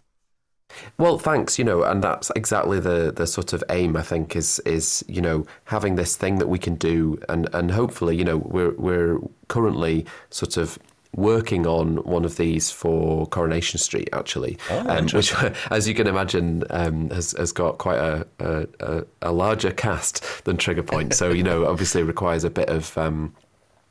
Well, 0.98 1.18
thanks. 1.18 1.58
You 1.60 1.66
know, 1.66 1.84
and 1.84 2.04
that's 2.04 2.32
exactly 2.36 2.80
the 2.80 3.12
the 3.16 3.28
sort 3.28 3.54
of 3.54 3.64
aim. 3.70 3.96
I 3.96 4.02
think 4.02 4.36
is 4.36 4.60
is 4.60 5.04
you 5.08 5.22
know 5.22 5.46
having 5.66 5.96
this 5.96 6.16
thing 6.16 6.40
that 6.40 6.48
we 6.48 6.60
can 6.60 6.76
do, 6.76 7.20
and 7.30 7.50
and 7.54 7.72
hopefully, 7.72 8.16
you 8.16 8.24
know, 8.24 8.38
we're 8.38 8.74
we're 8.74 9.20
currently 9.48 10.06
sort 10.30 10.58
of 10.58 10.80
working 11.16 11.68
on 11.68 11.98
one 11.98 12.26
of 12.26 12.38
these 12.38 12.72
for 12.72 13.28
Coronation 13.28 13.78
Street, 13.78 14.10
actually, 14.14 14.58
oh, 14.72 14.90
um, 14.90 15.08
which, 15.10 15.34
as 15.72 15.88
you 15.88 15.94
can 15.94 16.08
imagine, 16.08 16.64
um, 16.70 17.10
has 17.12 17.32
has 17.34 17.52
got 17.52 17.78
quite 17.78 18.00
a, 18.00 18.26
a, 18.40 19.04
a 19.22 19.32
larger 19.32 19.72
cast 19.72 20.44
than 20.46 20.58
Trigger 20.58 20.84
Point. 20.84 21.14
So 21.14 21.30
you 21.32 21.44
know, 21.44 21.66
obviously, 21.66 22.04
requires 22.04 22.44
a 22.44 22.50
bit 22.50 22.70
of 22.70 22.98
um, 22.98 23.34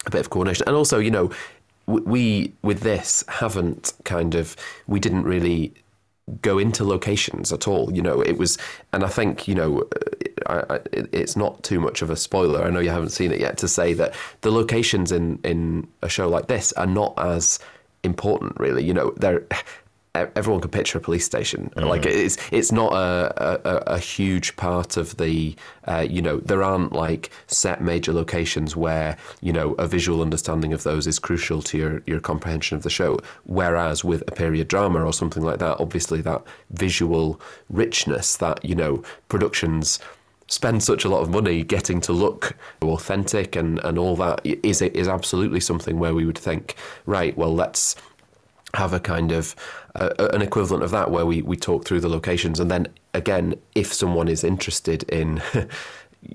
a 0.07 0.11
bit 0.11 0.21
of 0.21 0.31
coordination, 0.31 0.65
and 0.67 0.77
also, 0.77 0.99
you 0.99 1.11
know, 1.11 1.31
we 1.87 2.53
with 2.63 2.81
this 2.81 3.25
haven't 3.29 3.93
kind 4.05 4.35
of 4.35 4.57
we 4.87 5.01
didn't 5.01 5.25
really 5.25 5.73
go 6.41 6.59
into 6.59 6.85
locations 6.85 7.53
at 7.53 7.67
all. 7.67 7.93
You 7.93 8.03
know, 8.03 8.21
it 8.21 8.39
was, 8.39 8.59
and 8.93 9.05
I 9.05 9.09
think 9.09 9.49
you 9.49 9.55
know, 9.55 9.89
I, 10.47 10.63
I, 10.71 10.81
it's 11.13 11.37
not 11.37 11.63
too 11.63 11.81
much 11.81 12.03
of 12.03 12.11
a 12.11 12.17
spoiler. 12.17 12.63
I 12.63 12.71
know 12.71 12.81
you 12.81 12.91
haven't 12.91 13.11
seen 13.11 13.33
it 13.33 13.41
yet 13.41 13.59
to 13.59 13.69
say 13.69 13.93
that 13.95 14.15
the 14.43 14.51
locations 14.51 15.13
in 15.13 15.39
in 15.45 15.89
a 16.03 16.09
show 16.09 16.29
like 16.29 16.47
this 16.47 16.73
are 16.73 16.87
not 16.87 17.15
as 17.19 17.59
important, 18.03 18.59
really. 18.59 18.85
You 18.85 18.95
know, 18.95 19.11
they're 19.17 19.47
everyone 20.15 20.61
can 20.61 20.71
picture 20.71 20.99
a 20.99 21.01
police 21.01 21.25
station. 21.25 21.73
Mm. 21.77 21.89
Like 21.89 22.05
it's 22.05 22.37
it's 22.53 22.71
not 22.71 22.93
a, 22.93 23.69
a, 23.69 23.95
a 23.95 23.99
huge 23.99 24.57
part 24.57 24.97
of 24.97 25.17
the 25.17 25.57
uh, 25.89 26.07
you 26.09 26.21
know 26.21 26.39
there 26.39 26.63
aren't 26.63 26.93
like 26.93 27.31
set 27.47 27.83
major 27.83 28.13
locations 28.13 28.77
where 28.77 29.17
you 29.41 29.53
know 29.53 29.73
a 29.75 29.87
visual 29.87 30.21
understanding 30.21 30.73
of 30.73 30.83
those 30.83 31.07
is 31.07 31.19
crucial 31.19 31.63
to 31.63 31.79
your 31.79 32.03
your 32.07 32.21
comprehension 32.21 32.77
of 32.77 32.83
the 32.83 32.91
show. 32.91 33.19
Whereas 33.45 34.05
with 34.05 34.23
a 34.29 34.33
period 34.33 34.69
drama 34.69 35.03
or 35.05 35.13
something 35.13 35.43
like 35.43 35.61
that, 35.61 35.81
obviously 35.81 36.21
that 36.23 36.43
visual 36.71 37.41
richness 37.71 38.37
that 38.37 38.65
you 38.65 38.75
know 38.75 39.03
productions 39.29 39.99
spend 40.49 40.83
such 40.83 41.05
a 41.07 41.09
lot 41.09 41.23
of 41.23 41.31
money 41.31 41.63
getting 41.63 41.99
to 41.99 42.13
look 42.13 42.55
authentic 42.83 43.57
and, 43.57 43.79
and 43.85 43.97
all 43.97 44.15
that 44.17 44.45
is 44.45 44.83
is 44.83 45.09
absolutely 45.09 45.61
something 45.61 45.99
where 45.99 46.13
we 46.13 46.27
would 46.27 46.37
think 46.37 46.77
right 47.07 47.39
well 47.39 47.55
let's 47.55 47.97
have 48.75 48.93
a 48.93 49.01
kind 49.01 49.33
of 49.33 49.55
uh, 49.95 50.11
an 50.33 50.43
equivalent 50.43 50.83
of 50.83 50.91
that 50.91 51.11
where 51.11 51.27
we, 51.27 51.43
we 51.43 51.57
talk 51.57 51.85
through 51.85 52.01
the 52.01 52.09
locations. 52.09 52.59
And 52.59 52.71
then 52.71 52.89
again 53.15 53.55
if 53.75 53.93
someone 53.93 54.29
is 54.29 54.45
interested 54.45 55.03
in 55.05 55.43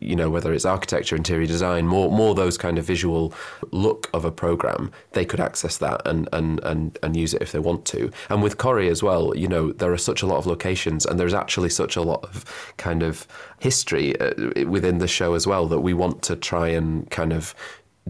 you 0.02 0.16
know 0.16 0.30
whether 0.30 0.54
it's 0.54 0.66
architecture 0.66 1.16
interior 1.16 1.48
design 1.48 1.88
more 1.88 2.12
more 2.12 2.36
those 2.36 2.58
kind 2.58 2.78
of 2.78 2.84
visual 2.84 3.34
look 3.72 4.10
of 4.14 4.26
a 4.26 4.32
program 4.32 4.92
they 5.14 5.24
could 5.24 5.40
access 5.40 5.78
that 5.78 6.02
and 6.06 6.28
and 6.34 6.60
and, 6.64 7.00
and 7.02 7.16
use 7.16 7.34
it 7.34 7.42
if 7.42 7.52
they 7.52 7.60
want 7.60 7.86
to. 7.86 8.12
And 8.30 8.44
with 8.44 8.58
Corrie 8.58 8.90
as 8.90 9.02
well 9.02 9.36
you 9.36 9.48
know 9.48 9.72
there 9.72 9.92
are 9.94 9.98
such 9.98 10.22
a 10.22 10.28
lot 10.28 10.38
of 10.38 10.46
locations 10.46 11.06
and 11.06 11.20
there's 11.20 11.34
actually 11.34 11.70
such 11.70 11.96
a 11.96 12.02
lot 12.02 12.24
of 12.24 12.46
kind 12.78 13.02
of 13.02 13.26
history 13.60 14.20
uh, 14.20 14.34
within 14.68 14.98
the 14.98 15.08
show 15.08 15.34
as 15.34 15.48
well 15.48 15.68
that 15.68 15.80
we 15.80 15.94
want 15.94 16.22
to 16.24 16.36
try 16.36 16.68
and 16.68 17.10
kind 17.10 17.32
of 17.32 17.56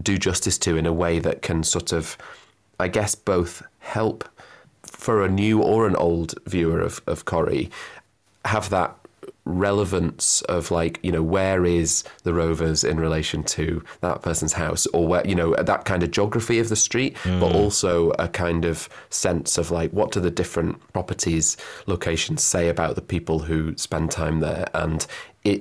do 0.02 0.18
justice 0.18 0.58
to 0.58 0.76
in 0.76 0.86
a 0.86 0.92
way 0.92 1.18
that 1.18 1.42
can 1.42 1.62
sort 1.62 1.92
of 1.92 2.18
I 2.80 2.88
guess 2.88 3.14
both 3.14 3.62
help 3.78 4.28
for 4.82 5.24
a 5.24 5.28
new 5.28 5.62
or 5.62 5.86
an 5.86 5.96
old 5.96 6.34
viewer 6.46 6.80
of, 6.80 7.00
of 7.06 7.24
Corrie 7.24 7.70
have 8.44 8.70
that 8.70 8.94
relevance 9.48 10.42
of 10.42 10.70
like 10.70 11.00
you 11.02 11.10
know 11.10 11.22
where 11.22 11.64
is 11.64 12.04
the 12.22 12.34
rovers 12.34 12.84
in 12.84 13.00
relation 13.00 13.42
to 13.42 13.82
that 14.02 14.20
person's 14.20 14.52
house 14.52 14.86
or 14.88 15.06
where 15.06 15.26
you 15.26 15.34
know 15.34 15.54
that 15.54 15.86
kind 15.86 16.02
of 16.02 16.10
geography 16.10 16.58
of 16.58 16.68
the 16.68 16.76
street 16.76 17.16
mm. 17.22 17.40
but 17.40 17.54
also 17.54 18.10
a 18.18 18.28
kind 18.28 18.66
of 18.66 18.90
sense 19.08 19.56
of 19.56 19.70
like 19.70 19.90
what 19.92 20.12
do 20.12 20.20
the 20.20 20.30
different 20.30 20.76
properties 20.92 21.56
locations 21.86 22.44
say 22.44 22.68
about 22.68 22.94
the 22.94 23.00
people 23.00 23.38
who 23.38 23.74
spend 23.78 24.10
time 24.10 24.40
there 24.40 24.68
and 24.74 25.06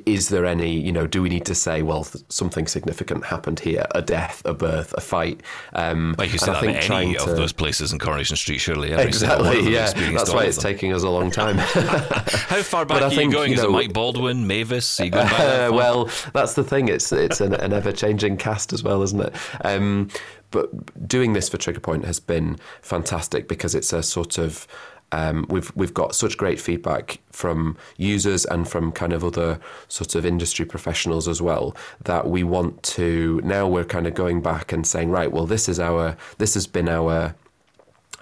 is 0.05 0.29
there 0.29 0.45
any, 0.45 0.71
you 0.71 0.91
know, 0.91 1.07
do 1.07 1.21
we 1.21 1.29
need 1.29 1.45
to 1.45 1.55
say, 1.55 1.81
well, 1.81 2.03
something 2.29 2.67
significant 2.67 3.25
happened 3.25 3.59
here, 3.59 3.85
a 3.91 4.01
death, 4.01 4.41
a 4.45 4.53
birth, 4.53 4.93
a 4.97 5.01
fight? 5.01 5.41
Um, 5.73 6.15
like 6.17 6.31
you 6.31 6.39
said, 6.39 6.55
I 6.55 6.61
think 6.61 6.89
any 6.89 7.15
to, 7.15 7.23
of 7.23 7.35
those 7.35 7.53
places 7.53 7.93
in 7.93 7.99
Coronation 7.99 8.35
Street, 8.35 8.59
surely. 8.59 8.91
exactly, 8.91 9.71
yeah. 9.71 9.91
That's 10.11 10.33
why 10.33 10.45
it's 10.45 10.57
taking 10.57 10.93
us 10.93 11.03
a 11.03 11.09
long 11.09 11.31
time. 11.31 11.57
How 11.57 12.61
far 12.61 12.85
back 12.85 13.01
are 13.01 13.09
think, 13.09 13.31
you 13.31 13.37
going? 13.37 13.51
You 13.51 13.57
know, 13.57 13.63
Is 13.63 13.69
it 13.69 13.71
Mike 13.71 13.93
Baldwin, 13.93 14.47
Mavis? 14.47 14.99
Are 14.99 15.05
you 15.05 15.11
going 15.11 15.27
back 15.27 15.37
that 15.37 15.73
well, 15.73 16.09
that's 16.33 16.53
the 16.53 16.63
thing. 16.63 16.87
It's 16.89 17.11
it's 17.11 17.41
an, 17.41 17.53
an 17.55 17.73
ever 17.73 17.91
changing 17.91 18.37
cast 18.37 18.73
as 18.73 18.83
well, 18.83 19.01
isn't 19.03 19.21
it? 19.21 19.33
Um, 19.63 20.09
but 20.51 21.07
doing 21.07 21.33
this 21.33 21.49
for 21.49 21.57
Trigger 21.57 21.79
Point 21.79 22.05
has 22.05 22.19
been 22.19 22.57
fantastic 22.81 23.47
because 23.47 23.75
it's 23.75 23.91
a 23.91 24.01
sort 24.01 24.37
of 24.37 24.67
um, 25.11 25.45
we've 25.49 25.71
we've 25.75 25.93
got 25.93 26.15
such 26.15 26.37
great 26.37 26.59
feedback 26.59 27.19
from 27.31 27.77
users 27.97 28.45
and 28.45 28.67
from 28.67 28.91
kind 28.91 29.13
of 29.13 29.23
other 29.23 29.59
sorts 29.87 30.15
of 30.15 30.25
industry 30.25 30.65
professionals 30.65 31.27
as 31.27 31.41
well 31.41 31.75
that 32.03 32.27
we 32.27 32.43
want 32.43 32.81
to 32.83 33.39
now 33.43 33.67
we're 33.67 33.85
kind 33.85 34.07
of 34.07 34.13
going 34.13 34.41
back 34.41 34.71
and 34.71 34.85
saying 34.85 35.09
right 35.09 35.31
well 35.31 35.45
this 35.45 35.69
is 35.69 35.79
our 35.79 36.17
this 36.37 36.53
has 36.53 36.67
been 36.67 36.89
our 36.89 37.35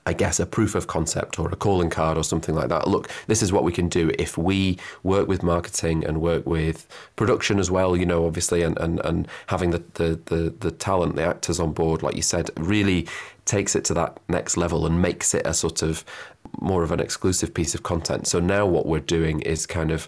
I 0.07 0.13
guess, 0.13 0.39
a 0.39 0.45
proof 0.45 0.75
of 0.75 0.85
concept 0.85 1.39
or 1.39 1.49
a 1.49 1.55
calling 1.55 1.89
card 1.89 2.15
or 2.15 2.23
something 2.23 2.53
like 2.53 2.69
that. 2.69 2.87
Look, 2.87 3.09
this 3.25 3.41
is 3.41 3.51
what 3.51 3.63
we 3.63 3.71
can 3.71 3.89
do 3.89 4.11
if 4.19 4.37
we 4.37 4.77
work 5.01 5.27
with 5.27 5.41
marketing 5.41 6.05
and 6.05 6.21
work 6.21 6.45
with 6.45 6.87
production 7.15 7.57
as 7.57 7.71
well, 7.71 7.97
you 7.97 8.05
know, 8.05 8.27
obviously, 8.27 8.61
and, 8.61 8.77
and, 8.77 8.99
and 9.03 9.27
having 9.47 9.71
the, 9.71 9.83
the, 9.95 10.19
the, 10.25 10.53
the 10.59 10.69
talent, 10.69 11.15
the 11.15 11.23
actors 11.23 11.59
on 11.59 11.73
board, 11.73 12.03
like 12.03 12.15
you 12.15 12.21
said, 12.21 12.51
really 12.55 13.07
takes 13.45 13.75
it 13.75 13.83
to 13.85 13.95
that 13.95 14.19
next 14.27 14.57
level 14.57 14.85
and 14.85 15.01
makes 15.01 15.33
it 15.33 15.45
a 15.47 15.55
sort 15.55 15.81
of 15.81 16.05
more 16.59 16.83
of 16.83 16.91
an 16.91 16.99
exclusive 16.99 17.53
piece 17.53 17.75
of 17.75 17.83
content. 17.83 18.27
So 18.27 18.39
now 18.39 18.65
what 18.65 18.85
we're 18.85 18.99
doing 18.99 19.41
is 19.41 19.65
kind 19.65 19.91
of 19.91 20.07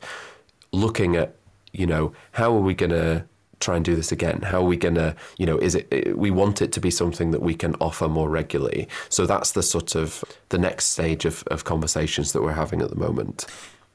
looking 0.71 1.15
at, 1.15 1.35
you 1.71 1.85
know, 1.85 2.13
how 2.31 2.55
are 2.55 2.61
we 2.61 2.73
going 2.73 2.91
to 2.91 3.25
try 3.59 3.75
and 3.75 3.83
do 3.83 3.95
this 3.95 4.11
again? 4.11 4.41
How 4.41 4.59
are 4.59 4.65
we 4.65 4.77
going 4.77 4.95
to, 4.95 5.15
you 5.37 5.45
know, 5.45 5.57
is 5.57 5.75
it, 5.75 6.17
we 6.17 6.31
want 6.31 6.61
it 6.61 6.71
to 6.73 6.79
be 6.79 6.91
something 6.91 7.31
that 7.31 7.41
we 7.41 7.55
can 7.55 7.75
offer 7.75 8.07
more 8.07 8.29
regularly. 8.29 8.87
So 9.09 9.25
that's 9.25 9.53
the 9.53 9.63
sort 9.63 9.95
of 9.95 10.23
the 10.49 10.57
next 10.57 10.85
stage 10.85 11.25
of, 11.25 11.43
of 11.47 11.63
conversations 11.63 12.33
that 12.33 12.41
we're 12.41 12.53
having 12.53 12.81
at 12.81 12.89
the 12.89 12.95
moment. 12.95 13.47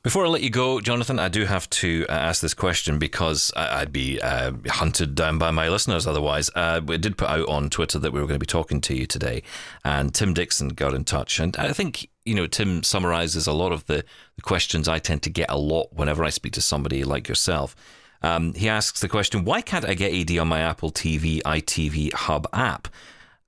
Before 0.02 0.26
I 0.26 0.28
let 0.30 0.42
you 0.42 0.50
go, 0.50 0.80
Jonathon, 0.80 1.20
I 1.20 1.28
do 1.28 1.44
have 1.44 1.70
to 1.70 2.04
uh, 2.08 2.12
ask 2.12 2.42
this 2.42 2.54
question 2.54 2.98
because 2.98 3.52
I'd 3.54 3.92
be 3.92 4.20
uh, 4.20 4.50
hunted 4.66 5.14
down 5.14 5.38
by 5.38 5.52
my 5.52 5.68
listeners 5.68 6.08
otherwise. 6.08 6.50
Uh, 6.56 6.80
we 6.84 6.98
did 6.98 7.16
put 7.16 7.28
out 7.28 7.48
on 7.48 7.70
Twitter 7.70 8.00
that 8.00 8.12
we 8.12 8.20
were 8.20 8.26
going 8.26 8.40
to 8.40 8.44
be 8.44 8.46
talking 8.46 8.80
to 8.80 8.96
you 8.96 9.06
today, 9.06 9.44
and 9.84 10.12
Tim 10.12 10.34
Dixon 10.34 10.70
got 10.70 10.92
in 10.92 11.04
touch. 11.04 11.38
And 11.38 11.56
I 11.56 11.72
think, 11.72 12.08
you 12.24 12.34
know, 12.34 12.46
Tim 12.46 12.82
summarizes 12.82 13.46
a 13.46 13.52
lot 13.52 13.72
of 13.72 13.86
the, 13.86 14.04
the 14.36 14.42
questions 14.42 14.88
I 14.88 14.98
tend 14.98 15.22
to 15.22 15.30
get 15.30 15.50
a 15.50 15.58
lot 15.58 15.92
whenever 15.92 16.24
I 16.24 16.30
speak 16.30 16.52
to 16.54 16.62
somebody 16.62 17.04
like 17.04 17.28
yourself. 17.28 17.74
Um, 18.22 18.54
he 18.54 18.68
asks 18.68 19.00
the 19.00 19.08
question 19.08 19.44
why 19.44 19.62
can't 19.62 19.84
I 19.84 19.94
get 19.94 20.14
AD 20.14 20.38
on 20.38 20.48
my 20.48 20.60
Apple 20.60 20.92
TV 20.92 21.42
ITV 21.42 22.12
Hub 22.12 22.46
app? 22.52 22.88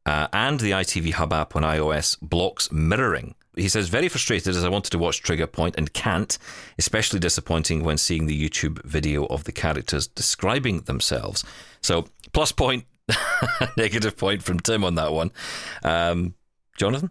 Uh, 0.07 0.29
and 0.33 0.61
the 0.61 0.73
ITV 0.73 1.13
Hub 1.13 1.33
app 1.33 1.57
on 1.57 1.63
iOS 1.63 2.19
blocks 2.21 2.71
mirroring. 2.71 3.35
He 3.57 3.69
says, 3.69 3.89
very 3.89 4.09
frustrated 4.09 4.55
as 4.55 4.65
I 4.65 4.69
wanted 4.69 4.91
to 4.91 4.99
watch 4.99 5.23
Trigger 5.23 5.47
Point 5.47 5.77
and 5.79 5.93
can't, 5.93 6.37
especially 6.77 7.21
disappointing 7.21 7.85
when 7.85 7.97
seeing 7.97 8.27
the 8.27 8.49
YouTube 8.49 8.83
video 8.85 9.27
of 9.27 9.45
the 9.45 9.53
characters 9.53 10.09
describing 10.09 10.81
themselves. 10.83 11.45
So, 11.81 12.09
plus 12.33 12.51
point, 12.53 12.85
negative 13.77 14.17
point 14.17 14.43
from 14.43 14.59
Tim 14.61 14.85
on 14.85 14.97
that 14.97 15.13
one. 15.13 15.31
Um, 15.85 16.35
Jonathon? 16.77 17.11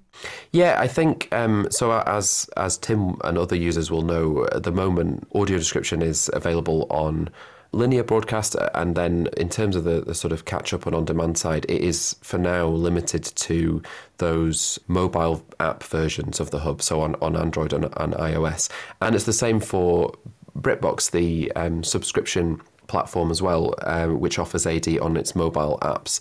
Yeah, 0.52 0.78
I 0.80 0.88
think 0.88 1.30
um, 1.32 1.68
so. 1.72 1.92
As 1.92 2.50
as 2.58 2.78
Tim 2.78 3.16
and 3.24 3.38
other 3.38 3.56
users 3.56 3.90
will 3.90 4.02
know, 4.02 4.46
at 4.52 4.64
the 4.64 4.72
moment, 4.72 5.28
audio 5.34 5.58
description 5.58 6.02
is 6.02 6.30
available 6.34 6.86
on 6.90 7.30
linear 7.72 8.04
broadcast, 8.04 8.56
and 8.76 8.96
then 8.96 9.28
in 9.38 9.50
terms 9.50 9.76
of 9.76 9.84
the, 9.84 10.02
the 10.02 10.14
sort 10.14 10.32
of 10.32 10.46
catch 10.46 10.74
up 10.74 10.86
and 10.86 10.96
on 10.96 11.06
demand 11.06 11.38
side, 11.38 11.66
it 11.70 11.82
is 11.82 12.16
for 12.22 12.38
now 12.38 12.68
limited 12.68 13.24
to 13.24 13.82
those 14.18 14.80
mobile 14.88 15.44
app 15.60 15.82
versions 15.84 16.40
of 16.40 16.52
the 16.52 16.60
hub, 16.60 16.82
so 16.82 17.02
on, 17.02 17.16
on 17.16 17.36
Android 17.36 17.74
and, 17.74 17.86
and 17.98 18.14
iOS. 18.14 18.70
And 19.02 19.16
it's 19.16 19.26
the 19.26 19.34
same 19.34 19.60
for 19.60 20.14
BritBox, 20.60 21.12
the 21.12 21.52
um, 21.54 21.84
subscription 21.84 22.62
platform 22.88 23.32
as 23.32 23.42
well, 23.42 23.74
um, 23.84 24.20
which 24.20 24.38
offers 24.38 24.68
AD 24.68 25.00
on 25.00 25.18
its 25.18 25.36
mobile 25.36 25.80
apps 25.82 26.20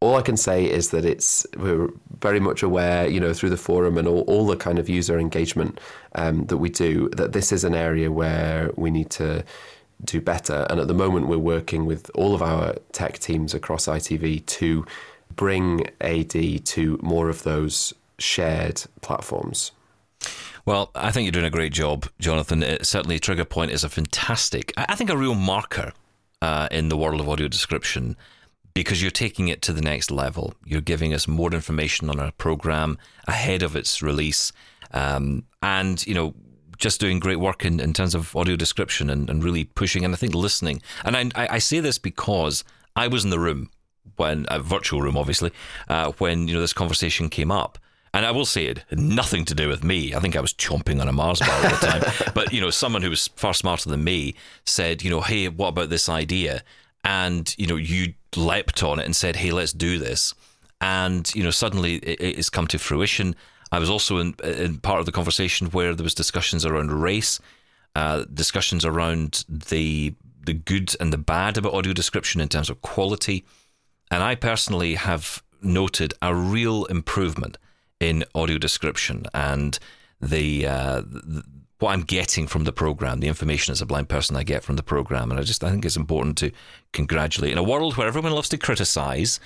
all 0.00 0.16
I 0.16 0.22
can 0.22 0.36
say 0.36 0.64
is 0.64 0.90
that 0.90 1.04
it's 1.04 1.46
we're 1.56 1.88
very 2.20 2.40
much 2.40 2.62
aware, 2.62 3.08
you 3.08 3.20
know, 3.20 3.32
through 3.32 3.50
the 3.50 3.56
forum 3.56 3.96
and 3.96 4.06
all, 4.06 4.20
all 4.22 4.46
the 4.46 4.56
kind 4.56 4.78
of 4.78 4.88
user 4.88 5.18
engagement 5.18 5.80
um, 6.14 6.46
that 6.46 6.58
we 6.58 6.68
do, 6.68 7.08
that 7.10 7.32
this 7.32 7.52
is 7.52 7.64
an 7.64 7.74
area 7.74 8.12
where 8.12 8.70
we 8.76 8.90
need 8.90 9.10
to 9.10 9.44
do 10.04 10.20
better. 10.20 10.66
And 10.68 10.78
at 10.80 10.88
the 10.88 10.94
moment, 10.94 11.28
we're 11.28 11.38
working 11.38 11.86
with 11.86 12.10
all 12.14 12.34
of 12.34 12.42
our 12.42 12.74
tech 12.92 13.18
teams 13.18 13.54
across 13.54 13.86
ITV 13.86 14.44
to 14.46 14.84
bring 15.34 15.86
AD 16.00 16.64
to 16.66 16.98
more 17.02 17.30
of 17.30 17.42
those 17.42 17.94
shared 18.18 18.82
platforms. 19.00 19.72
Well, 20.66 20.90
I 20.94 21.12
think 21.12 21.24
you're 21.24 21.32
doing 21.32 21.46
a 21.46 21.50
great 21.50 21.72
job, 21.72 22.06
Jonathon. 22.18 22.62
It, 22.62 22.86
certainly, 22.86 23.18
Trigger 23.18 23.44
Point 23.44 23.70
is 23.70 23.84
a 23.84 23.88
fantastic, 23.88 24.72
I 24.76 24.94
think, 24.94 25.10
a 25.10 25.16
real 25.16 25.34
marker 25.34 25.92
uh, 26.42 26.68
in 26.70 26.88
the 26.88 26.96
world 26.96 27.20
of 27.20 27.28
audio 27.28 27.48
description 27.48 28.16
because 28.76 29.00
you're 29.00 29.10
taking 29.10 29.48
it 29.48 29.62
to 29.62 29.72
the 29.72 29.80
next 29.80 30.10
level. 30.10 30.52
You're 30.66 30.82
giving 30.82 31.14
us 31.14 31.26
more 31.26 31.50
information 31.50 32.10
on 32.10 32.20
our 32.20 32.30
program 32.32 32.98
ahead 33.26 33.62
of 33.62 33.74
its 33.74 34.02
release. 34.02 34.52
Um, 34.92 35.44
and, 35.62 36.06
you 36.06 36.12
know, 36.12 36.34
just 36.76 37.00
doing 37.00 37.18
great 37.18 37.40
work 37.40 37.64
in, 37.64 37.80
in 37.80 37.94
terms 37.94 38.14
of 38.14 38.36
audio 38.36 38.54
description 38.54 39.08
and, 39.08 39.30
and 39.30 39.42
really 39.42 39.64
pushing 39.64 40.04
and 40.04 40.12
I 40.12 40.18
think 40.18 40.34
listening. 40.34 40.82
And 41.06 41.32
I, 41.34 41.48
I 41.52 41.58
say 41.58 41.80
this 41.80 41.96
because 41.96 42.64
I 42.94 43.08
was 43.08 43.24
in 43.24 43.30
the 43.30 43.38
room 43.38 43.70
when 44.16 44.44
a 44.48 44.60
virtual 44.60 45.00
room, 45.00 45.16
obviously, 45.16 45.52
uh, 45.88 46.12
when 46.18 46.46
you 46.46 46.52
know 46.52 46.60
this 46.60 46.74
conversation 46.74 47.30
came 47.30 47.50
up. 47.50 47.78
And 48.12 48.26
I 48.26 48.30
will 48.30 48.44
say 48.44 48.66
it 48.66 48.84
had 48.90 48.98
nothing 48.98 49.46
to 49.46 49.54
do 49.54 49.68
with 49.68 49.84
me. 49.84 50.14
I 50.14 50.20
think 50.20 50.36
I 50.36 50.40
was 50.40 50.52
chomping 50.52 51.00
on 51.00 51.08
a 51.08 51.12
Mars 51.12 51.40
bar 51.40 51.48
at 51.48 51.80
the 51.80 51.86
time. 51.86 52.32
but 52.34 52.52
you 52.52 52.60
know, 52.60 52.70
someone 52.70 53.00
who 53.00 53.10
was 53.10 53.28
far 53.28 53.54
smarter 53.54 53.88
than 53.88 54.04
me 54.04 54.34
said, 54.66 55.02
you 55.02 55.08
know, 55.08 55.22
hey, 55.22 55.48
what 55.48 55.68
about 55.68 55.88
this 55.88 56.10
idea? 56.10 56.62
And 57.04 57.54
you 57.56 57.66
know, 57.66 57.76
you 57.76 58.14
leapt 58.36 58.82
on 58.82 58.98
it 58.98 59.06
and 59.06 59.14
said, 59.14 59.36
hey, 59.36 59.50
let's 59.50 59.72
do 59.72 59.98
this. 59.98 60.34
and 60.80 61.34
you 61.34 61.42
know 61.42 61.50
suddenly 61.50 61.96
it, 61.96 62.20
it's 62.20 62.50
come 62.50 62.66
to 62.68 62.78
fruition. 62.78 63.34
I 63.72 63.78
was 63.78 63.90
also 63.90 64.18
in, 64.18 64.34
in, 64.44 64.78
part 64.78 65.00
of 65.00 65.06
the 65.06 65.12
conversation 65.12 65.68
where 65.68 65.94
there 65.94 66.04
was 66.04 66.14
discussions 66.14 66.64
around 66.64 66.92
race, 66.92 67.40
uh, 67.94 68.24
discussions 68.32 68.84
around 68.84 69.44
the 69.48 70.14
the 70.44 70.54
good 70.54 70.94
and 71.00 71.12
the 71.12 71.18
bad 71.18 71.58
about 71.58 71.74
audio 71.74 71.92
description 71.92 72.40
in 72.40 72.48
terms 72.48 72.70
of 72.70 72.82
quality, 72.82 73.44
and 74.10 74.22
I 74.22 74.34
personally 74.34 74.94
have 74.94 75.42
noted 75.62 76.14
a 76.22 76.34
real 76.34 76.84
improvement 76.84 77.58
in 77.98 78.24
audio 78.34 78.58
description 78.58 79.24
and 79.34 79.78
the, 80.20 80.66
uh, 80.66 81.00
the 81.00 81.44
what 81.78 81.92
I'm 81.92 82.02
getting 82.02 82.46
from 82.46 82.64
the 82.64 82.72
program, 82.72 83.20
the 83.20 83.28
information 83.28 83.72
as 83.72 83.82
a 83.82 83.86
blind 83.86 84.08
person 84.08 84.34
I 84.34 84.44
get 84.44 84.64
from 84.64 84.76
the 84.76 84.82
program, 84.82 85.30
and 85.30 85.38
I 85.38 85.42
just 85.42 85.62
I 85.62 85.70
think 85.70 85.84
it's 85.84 85.96
important 85.96 86.38
to 86.38 86.50
congratulate 86.92 87.52
in 87.52 87.58
a 87.58 87.62
world 87.62 87.96
where 87.96 88.08
everyone 88.08 88.32
loves 88.32 88.48
to 88.50 88.58
criticize. 88.58 89.38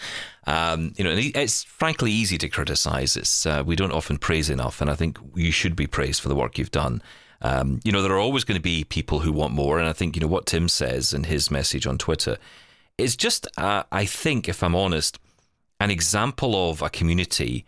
Um, 0.46 0.92
you 0.96 1.04
know, 1.04 1.12
it's 1.14 1.64
frankly 1.64 2.12
easy 2.12 2.38
to 2.38 2.48
criticize. 2.48 3.16
It's 3.16 3.46
uh, 3.46 3.64
we 3.66 3.76
don't 3.76 3.92
often 3.92 4.18
praise 4.18 4.48
enough, 4.48 4.80
and 4.80 4.88
I 4.88 4.94
think 4.94 5.18
you 5.34 5.50
should 5.50 5.74
be 5.74 5.86
praised 5.86 6.20
for 6.20 6.28
the 6.28 6.36
work 6.36 6.56
you've 6.56 6.70
done. 6.70 7.02
Um, 7.42 7.80
you 7.84 7.90
know, 7.90 8.02
there 8.02 8.12
are 8.12 8.20
always 8.20 8.44
going 8.44 8.58
to 8.58 8.62
be 8.62 8.84
people 8.84 9.20
who 9.20 9.32
want 9.32 9.54
more, 9.54 9.78
and 9.78 9.88
I 9.88 9.92
think 9.92 10.14
you 10.14 10.20
know 10.20 10.28
what 10.28 10.46
Tim 10.46 10.68
says 10.68 11.12
in 11.12 11.24
his 11.24 11.50
message 11.50 11.86
on 11.86 11.98
Twitter 11.98 12.38
is 12.96 13.16
just, 13.16 13.48
uh, 13.56 13.82
I 13.90 14.04
think, 14.04 14.48
if 14.48 14.62
I'm 14.62 14.76
honest, 14.76 15.18
an 15.80 15.90
example 15.90 16.70
of 16.70 16.82
a 16.82 16.90
community 16.90 17.64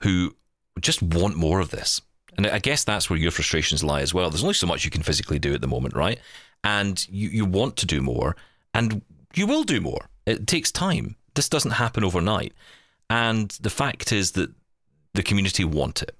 who 0.00 0.34
just 0.80 1.02
want 1.02 1.36
more 1.36 1.60
of 1.60 1.70
this 1.70 2.02
and 2.36 2.46
I 2.46 2.58
guess 2.58 2.84
that's 2.84 3.10
where 3.10 3.18
your 3.18 3.30
frustrations 3.30 3.84
lie 3.84 4.00
as 4.00 4.14
well. 4.14 4.30
There's 4.30 4.42
only 4.42 4.54
so 4.54 4.66
much 4.66 4.84
you 4.84 4.90
can 4.90 5.02
physically 5.02 5.38
do 5.38 5.54
at 5.54 5.60
the 5.60 5.68
moment, 5.68 5.94
right? 5.94 6.18
And 6.64 7.06
you, 7.08 7.28
you 7.28 7.44
want 7.44 7.76
to 7.78 7.86
do 7.86 8.00
more, 8.00 8.36
and 8.74 9.02
you 9.34 9.46
will 9.46 9.64
do 9.64 9.80
more. 9.80 10.08
It 10.26 10.46
takes 10.46 10.70
time. 10.70 11.16
This 11.34 11.48
doesn't 11.48 11.72
happen 11.72 12.04
overnight. 12.04 12.52
And 13.10 13.50
the 13.60 13.70
fact 13.70 14.12
is 14.12 14.32
that 14.32 14.50
the 15.14 15.22
community 15.22 15.64
want 15.64 16.02
it. 16.02 16.14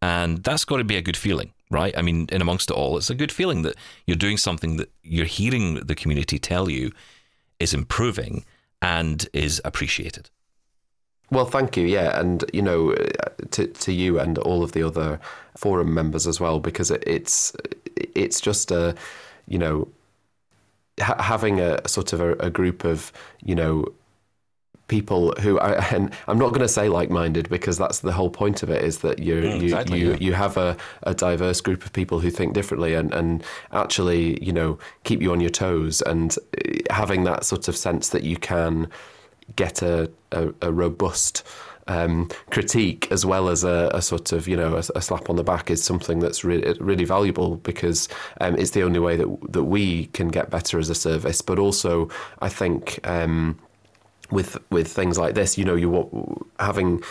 And 0.00 0.38
that's 0.38 0.64
got 0.64 0.78
to 0.78 0.84
be 0.84 0.96
a 0.96 1.02
good 1.02 1.16
feeling, 1.16 1.52
right? 1.70 1.96
I 1.96 2.02
mean, 2.02 2.28
in 2.30 2.40
amongst 2.40 2.70
it 2.70 2.74
all, 2.74 2.96
it's 2.96 3.10
a 3.10 3.14
good 3.14 3.32
feeling 3.32 3.62
that 3.62 3.76
you're 4.06 4.16
doing 4.16 4.36
something 4.36 4.76
that 4.76 4.90
you're 5.02 5.26
hearing 5.26 5.74
the 5.74 5.94
community 5.94 6.38
tell 6.38 6.70
you 6.70 6.92
is 7.58 7.74
improving 7.74 8.44
and 8.80 9.28
is 9.32 9.60
appreciated. 9.64 10.30
Well, 11.30 11.44
thank 11.44 11.76
you. 11.76 11.86
Yeah, 11.86 12.18
and 12.18 12.44
you 12.52 12.62
know, 12.62 12.94
to 13.50 13.66
to 13.66 13.92
you 13.92 14.18
and 14.18 14.38
all 14.38 14.62
of 14.62 14.72
the 14.72 14.82
other 14.82 15.20
forum 15.56 15.92
members 15.92 16.26
as 16.26 16.40
well, 16.40 16.58
because 16.58 16.90
it, 16.90 17.04
it's 17.06 17.54
it's 18.14 18.40
just 18.40 18.70
a, 18.70 18.94
you 19.46 19.58
know, 19.58 19.88
ha- 21.00 21.22
having 21.22 21.60
a 21.60 21.86
sort 21.86 22.12
of 22.12 22.20
a, 22.20 22.32
a, 22.34 22.50
group 22.50 22.84
of 22.84 23.12
you 23.44 23.54
know 23.54 23.84
people 24.88 25.32
who 25.40 25.58
I, 25.58 25.84
and 25.94 26.12
I'm 26.26 26.38
not 26.38 26.48
going 26.48 26.60
to 26.60 26.68
say 26.68 26.88
like-minded 26.88 27.48
because 27.50 27.76
that's 27.76 28.00
the 28.00 28.12
whole 28.12 28.30
point 28.30 28.62
of 28.62 28.70
it 28.70 28.82
is 28.82 28.98
that 28.98 29.18
you 29.18 29.34
mm, 29.34 29.58
you 29.58 29.64
exactly, 29.64 30.00
you, 30.00 30.10
yeah. 30.12 30.16
you 30.18 30.32
have 30.32 30.56
a, 30.56 30.76
a 31.02 31.14
diverse 31.14 31.60
group 31.60 31.84
of 31.84 31.92
people 31.92 32.20
who 32.20 32.30
think 32.30 32.54
differently 32.54 32.94
and 32.94 33.12
and 33.12 33.44
actually 33.72 34.42
you 34.42 34.52
know 34.52 34.78
keep 35.04 35.20
you 35.20 35.30
on 35.30 35.40
your 35.40 35.50
toes 35.50 36.00
and 36.02 36.36
having 36.90 37.24
that 37.24 37.44
sort 37.44 37.68
of 37.68 37.76
sense 37.76 38.08
that 38.08 38.22
you 38.22 38.36
can 38.36 38.88
get 39.56 39.82
a, 39.82 40.10
a, 40.32 40.52
a 40.62 40.72
robust 40.72 41.42
um, 41.88 42.28
critique 42.50 43.08
as 43.10 43.24
well 43.24 43.48
as 43.48 43.64
a, 43.64 43.90
a, 43.94 44.02
sort 44.02 44.32
of 44.32 44.46
you 44.46 44.56
know 44.56 44.74
a, 44.74 44.82
a, 44.94 45.02
slap 45.02 45.30
on 45.30 45.36
the 45.36 45.42
back 45.42 45.70
is 45.70 45.82
something 45.82 46.18
that's 46.18 46.44
really 46.44 46.76
really 46.80 47.04
valuable 47.04 47.56
because 47.56 48.08
um, 48.40 48.54
it's 48.56 48.72
the 48.72 48.82
only 48.82 48.98
way 48.98 49.16
that 49.16 49.52
that 49.52 49.64
we 49.64 50.06
can 50.06 50.28
get 50.28 50.50
better 50.50 50.78
as 50.78 50.90
a 50.90 50.94
service. 50.94 51.40
But 51.40 51.58
also, 51.58 52.10
I 52.40 52.50
think 52.50 53.00
um, 53.08 53.58
with 54.30 54.58
with 54.70 54.88
things 54.88 55.18
like 55.18 55.34
this, 55.34 55.56
you 55.56 55.64
know, 55.64 55.74
you 55.74 56.46
having 56.60 57.02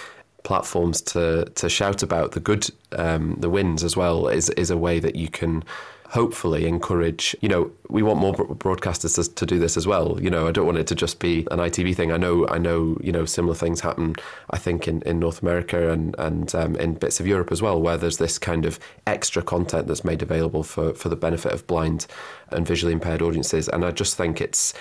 platforms 0.43 1.01
to 1.01 1.45
to 1.55 1.67
shout 1.67 2.03
about 2.03 2.31
the 2.31 2.39
good 2.39 2.69
um, 2.93 3.35
the 3.39 3.49
wins 3.49 3.83
as 3.83 3.97
well 3.97 4.27
is 4.27 4.49
is 4.51 4.69
a 4.69 4.77
way 4.77 4.99
that 4.99 5.15
you 5.15 5.27
can 5.27 5.63
hopefully 6.09 6.65
encourage, 6.65 7.35
you 7.41 7.49
know, 7.49 7.69
we 7.89 8.01
want 8.01 8.19
more 8.19 8.33
broadcasters 8.33 9.15
to, 9.15 9.35
to, 9.35 9.45
do 9.45 9.59
this 9.59 9.75
as 9.75 9.85
well. 9.85 10.17
You 10.21 10.29
know, 10.29 10.47
I 10.47 10.51
don't 10.51 10.65
want 10.65 10.77
it 10.77 10.87
to 10.87 10.95
just 10.95 11.19
be 11.19 11.39
an 11.51 11.59
ITV 11.59 11.95
thing. 11.95 12.13
I 12.13 12.17
know, 12.17 12.47
I 12.47 12.57
know, 12.57 12.97
you 13.01 13.11
know, 13.11 13.25
similar 13.25 13.55
things 13.55 13.81
happen, 13.81 14.15
I 14.49 14.57
think, 14.57 14.87
in, 14.87 15.01
in 15.01 15.19
North 15.19 15.41
America 15.41 15.91
and, 15.91 16.15
and 16.17 16.53
um, 16.55 16.75
in 16.77 16.93
bits 16.93 17.19
of 17.19 17.27
Europe 17.27 17.51
as 17.51 17.61
well, 17.61 17.81
where 17.81 17.97
there's 17.97 18.17
this 18.17 18.39
kind 18.39 18.65
of 18.65 18.79
extra 19.05 19.43
content 19.43 19.87
that's 19.87 20.05
made 20.05 20.21
available 20.21 20.63
for, 20.63 20.93
for 20.93 21.09
the 21.09 21.17
benefit 21.17 21.51
of 21.51 21.67
blind 21.67 22.07
and 22.51 22.65
visually 22.65 22.93
impaired 22.93 23.21
audiences. 23.21 23.67
And 23.67 23.83
I 23.83 23.91
just 23.91 24.15
think 24.15 24.39
it's 24.39 24.73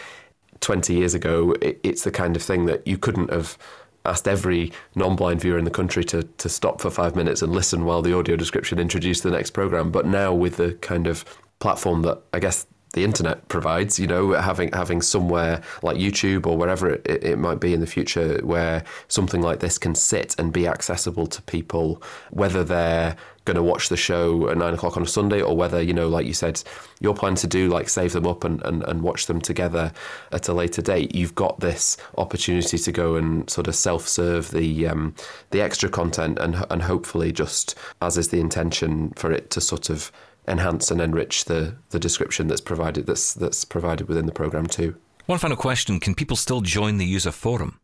20 0.61 0.95
years 0.95 1.14
ago, 1.14 1.57
it, 1.61 1.81
it's 1.83 2.05
the 2.05 2.12
kind 2.12 2.37
of 2.37 2.42
thing 2.42 2.66
that 2.66 2.87
you 2.87 2.99
couldn't 2.99 3.33
have 3.33 3.59
asked 4.07 4.29
every 4.29 4.73
non-blind 4.95 5.40
viewer 5.40 5.59
in 5.59 5.64
the 5.64 5.71
country 5.71 6.05
to 6.05 6.23
to 6.23 6.49
stop 6.49 6.81
for 6.81 6.90
five 6.90 7.16
minutes 7.16 7.42
and 7.42 7.53
listen 7.53 7.85
while 7.85 8.03
the 8.03 8.16
audio 8.16 8.37
description 8.37 8.79
introduced 8.79 9.23
the 9.23 9.31
next 9.31 9.51
program. 9.51 9.90
But 9.90 10.07
now 10.07 10.33
with 10.33 10.57
the 10.57 10.75
kind 10.75 11.07
of 11.07 11.25
platform 11.59 12.03
that 12.03 12.21
I 12.33 12.38
guess 12.38 12.66
the 12.92 13.05
internet 13.05 13.47
provides, 13.49 13.99
you 13.99 14.07
know, 14.07 14.33
having 14.33 14.73
having 14.73 15.03
somewhere 15.03 15.61
like 15.83 15.99
YouTube 15.99 16.47
or 16.47 16.57
wherever 16.57 16.88
it, 16.88 17.07
it, 17.07 17.38
might 17.38 17.61
be 17.61 17.75
in 17.75 17.81
the 17.81 17.87
future 17.87 18.40
where 18.42 18.85
something 19.09 19.42
like 19.42 19.61
this 19.61 19.77
can 19.77 19.95
sit 19.95 20.35
and 20.38 20.51
be 20.51 20.66
accessible 20.66 21.27
to 21.27 21.42
people, 21.42 22.03
whether 22.31 22.64
they're 22.64 23.14
going 23.47 23.57
to 23.57 23.63
watch 23.63 23.89
the 23.89 23.97
show 23.97 24.51
at 24.51 24.59
nine 24.59 24.75
o'clock 24.75 24.97
on 24.97 25.05
a 25.05 25.07
Sunday 25.07 25.41
or 25.41 25.57
whether, 25.57 25.81
you 25.81 25.95
know, 25.95 26.09
like 26.09 26.27
you 26.27 26.35
said, 26.35 26.63
you're 27.01 27.15
planning 27.15 27.37
to 27.37 27.47
do 27.47 27.69
like 27.69 27.89
save 27.89 28.13
them 28.13 28.27
up 28.27 28.45
and, 28.45 28.63
and, 28.63 28.83
and 28.83 29.01
watch 29.01 29.27
them 29.27 29.41
together 29.41 29.93
at 30.33 30.49
a 30.49 30.53
later 30.53 30.83
date. 30.83 31.15
You've 31.15 31.35
got 31.35 31.61
this 31.61 31.97
opportunity 32.19 32.77
to 32.77 32.93
go 32.93 33.17
and 33.17 33.49
sort 33.49 33.69
of 33.69 33.75
self 33.75 34.07
serve 34.07 34.51
the 34.51 34.87
um, 34.87 35.15
the 35.51 35.63
extra 35.63 35.89
content 35.89 36.39
and 36.39 36.67
and 36.71 36.83
hopefully 36.83 37.33
just 37.33 37.75
as 38.03 38.19
is 38.19 38.29
the 38.29 38.41
intention 38.41 39.13
for 39.17 39.33
it 39.33 39.51
to 39.51 39.61
sort 39.61 39.89
of 39.89 40.13
enhance 40.49 40.91
and 40.91 41.01
enrich 41.01 41.47
the, 41.47 41.75
the 41.91 41.99
description 41.99 42.47
that's 42.47 42.61
provided 42.61 43.07
that's 43.07 43.35
that's 43.35 43.65
provided 43.65 44.09
within 44.09 44.27
the 44.27 44.33
program 44.33 44.67
too. 44.67 44.95
One 45.27 45.39
final 45.39 45.57
question: 45.57 45.99
Can 46.01 46.15
people 46.15 46.37
still 46.37 46.61
join 46.61 46.99
the 46.99 47.07
user 47.07 47.33
forum? 47.33 47.81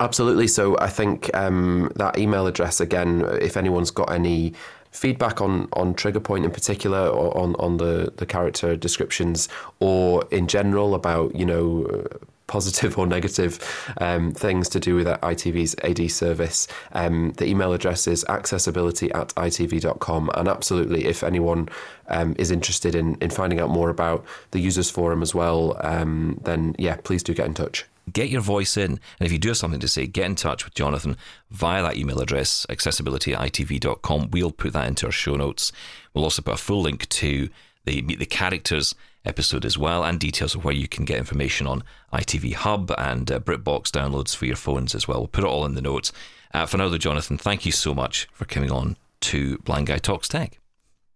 Absolutely. 0.00 0.48
So 0.48 0.76
I 0.78 0.88
think 0.88 1.34
um, 1.34 1.90
that 1.96 2.18
email 2.18 2.46
address 2.46 2.80
again, 2.80 3.24
if 3.40 3.56
anyone's 3.56 3.90
got 3.90 4.10
any 4.10 4.54
feedback 4.92 5.40
on 5.40 5.68
on 5.72 5.94
Trigger 5.94 6.20
Point 6.20 6.44
in 6.44 6.50
particular, 6.50 7.08
or 7.08 7.36
on 7.36 7.56
on 7.56 7.78
the 7.78 8.12
the 8.16 8.26
character 8.26 8.76
descriptions, 8.76 9.48
or 9.80 10.24
in 10.30 10.46
general 10.46 10.94
about 10.94 11.34
you 11.34 11.44
know 11.44 12.06
positive 12.52 12.98
or 12.98 13.06
negative 13.06 13.58
um, 13.98 14.32
things 14.32 14.68
to 14.68 14.78
do 14.78 14.94
with 14.94 15.06
ITV's 15.06 15.74
AD 15.82 16.10
service. 16.10 16.68
Um, 16.92 17.32
the 17.38 17.46
email 17.46 17.72
address 17.72 18.06
is 18.06 18.24
accessibility 18.28 19.10
at 19.12 19.28
itv.com. 19.28 20.30
And 20.34 20.48
absolutely, 20.48 21.06
if 21.06 21.22
anyone 21.22 21.68
um, 22.08 22.34
is 22.38 22.50
interested 22.50 22.94
in, 22.94 23.16
in 23.16 23.30
finding 23.30 23.58
out 23.58 23.70
more 23.70 23.88
about 23.88 24.24
the 24.50 24.60
users 24.60 24.90
forum 24.90 25.22
as 25.22 25.34
well, 25.34 25.78
um, 25.80 26.38
then 26.44 26.76
yeah, 26.78 26.96
please 27.02 27.22
do 27.22 27.32
get 27.32 27.46
in 27.46 27.54
touch 27.54 27.86
get 28.10 28.28
your 28.28 28.40
voice 28.40 28.76
in. 28.76 28.92
And 28.92 29.26
if 29.26 29.32
you 29.32 29.38
do 29.38 29.48
have 29.48 29.56
something 29.56 29.80
to 29.80 29.88
say, 29.88 30.06
get 30.06 30.26
in 30.26 30.34
touch 30.34 30.64
with 30.64 30.74
Jonathon 30.74 31.16
via 31.50 31.82
that 31.82 31.96
email 31.96 32.20
address, 32.20 32.66
accessibility 32.68 33.34
at 33.34 33.40
itv.com. 33.40 34.30
We'll 34.30 34.52
put 34.52 34.72
that 34.72 34.88
into 34.88 35.06
our 35.06 35.12
show 35.12 35.36
notes. 35.36 35.72
We'll 36.14 36.24
also 36.24 36.42
put 36.42 36.54
a 36.54 36.58
full 36.58 36.82
link 36.82 37.08
to 37.08 37.48
the 37.84 38.02
Meet 38.02 38.18
the 38.18 38.26
Characters 38.26 38.94
episode 39.24 39.64
as 39.64 39.78
well, 39.78 40.04
and 40.04 40.18
details 40.18 40.54
of 40.54 40.64
where 40.64 40.74
you 40.74 40.88
can 40.88 41.04
get 41.04 41.18
information 41.18 41.66
on 41.66 41.84
ITV 42.12 42.54
Hub 42.54 42.92
and 42.98 43.30
uh, 43.30 43.38
BritBox 43.38 43.90
downloads 43.90 44.34
for 44.34 44.46
your 44.46 44.56
phones 44.56 44.94
as 44.94 45.06
well. 45.06 45.18
We'll 45.20 45.28
put 45.28 45.44
it 45.44 45.48
all 45.48 45.64
in 45.64 45.74
the 45.74 45.82
notes. 45.82 46.12
Uh, 46.52 46.66
for 46.66 46.76
now, 46.76 46.88
though, 46.88 46.98
Jonathon, 46.98 47.38
thank 47.38 47.64
you 47.64 47.72
so 47.72 47.94
much 47.94 48.28
for 48.32 48.44
coming 48.44 48.70
on 48.70 48.96
to 49.20 49.58
Blind 49.58 49.86
Guy 49.86 49.98
Talks 49.98 50.28
Tech. 50.28 50.58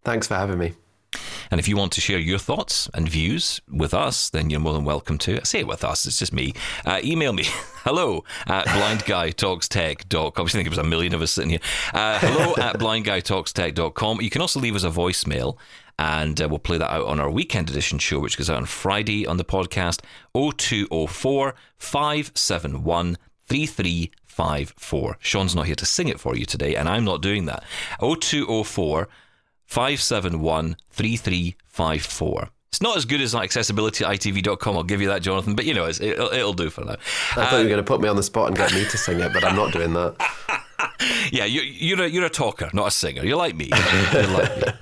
Thanks 0.04 0.28
for 0.28 0.34
having 0.34 0.58
me. 0.58 0.85
And 1.50 1.60
if 1.60 1.68
you 1.68 1.76
want 1.76 1.92
to 1.92 2.00
share 2.00 2.18
your 2.18 2.38
thoughts 2.38 2.88
and 2.94 3.08
views 3.08 3.60
with 3.70 3.94
us, 3.94 4.30
then 4.30 4.50
you're 4.50 4.60
more 4.60 4.72
than 4.72 4.84
welcome 4.84 5.18
to. 5.18 5.44
Say 5.44 5.60
it 5.60 5.66
with 5.66 5.84
us, 5.84 6.06
it's 6.06 6.18
just 6.18 6.32
me. 6.32 6.52
Uh, 6.84 7.00
email 7.04 7.32
me, 7.32 7.44
hello 7.84 8.24
at 8.46 8.66
blindguytalkstech.com. 8.66 10.46
I 10.46 10.48
think 10.48 10.66
it 10.66 10.70
was 10.70 10.78
a 10.78 10.84
million 10.84 11.14
of 11.14 11.22
us 11.22 11.32
sitting 11.32 11.50
here. 11.50 11.60
Uh, 11.94 12.18
hello 12.20 12.54
at 12.58 12.78
blindguytalkstech.com. 12.78 14.20
You 14.20 14.30
can 14.30 14.40
also 14.40 14.60
leave 14.60 14.76
us 14.76 14.84
a 14.84 14.90
voicemail 14.90 15.56
and 15.98 16.40
uh, 16.40 16.48
we'll 16.48 16.58
play 16.58 16.78
that 16.78 16.90
out 16.90 17.06
on 17.06 17.20
our 17.20 17.30
weekend 17.30 17.70
edition 17.70 17.98
show, 17.98 18.18
which 18.18 18.36
goes 18.36 18.50
out 18.50 18.58
on 18.58 18.66
Friday 18.66 19.26
on 19.26 19.36
the 19.36 19.44
podcast 19.44 20.02
0204 20.34 21.54
571 21.78 23.16
3354. 23.46 25.16
Sean's 25.20 25.54
not 25.54 25.66
here 25.66 25.74
to 25.74 25.86
sing 25.86 26.08
it 26.08 26.20
for 26.20 26.36
you 26.36 26.44
today, 26.44 26.74
and 26.74 26.88
I'm 26.88 27.04
not 27.04 27.22
doing 27.22 27.46
that. 27.46 27.64
0204 28.00 29.08
571 29.66 30.76
3354. 30.90 32.48
It's 32.68 32.82
not 32.82 32.96
as 32.96 33.04
good 33.04 33.20
as 33.20 33.34
accessibility 33.34 34.04
at 34.04 34.10
itv.com, 34.12 34.76
I'll 34.76 34.82
give 34.82 35.00
you 35.00 35.08
that, 35.08 35.22
Jonathon, 35.22 35.54
but 35.54 35.64
you 35.64 35.72
know, 35.74 35.86
it'll, 35.86 36.32
it'll 36.32 36.52
do 36.52 36.68
for 36.68 36.84
now. 36.84 36.92
I 36.92 37.46
thought 37.46 37.52
uh, 37.54 37.56
you 37.56 37.62
were 37.64 37.68
going 37.70 37.76
to 37.78 37.84
put 37.84 38.00
me 38.00 38.08
on 38.08 38.16
the 38.16 38.22
spot 38.22 38.48
and 38.48 38.56
get 38.56 38.72
me 38.74 38.84
to 38.84 38.98
sing 38.98 39.20
it, 39.20 39.32
but 39.32 39.44
I'm 39.44 39.56
not 39.56 39.72
doing 39.72 39.92
that. 39.94 40.16
yeah, 41.32 41.44
you, 41.44 41.62
you're 41.62 42.02
a, 42.02 42.08
you're 42.08 42.26
a 42.26 42.30
talker, 42.30 42.68
not 42.72 42.88
a 42.88 42.90
singer. 42.90 43.24
You're 43.24 43.38
like 43.38 43.56
me. 43.56 43.70
You're 44.12 44.26
like 44.26 44.56
me. 44.56 44.62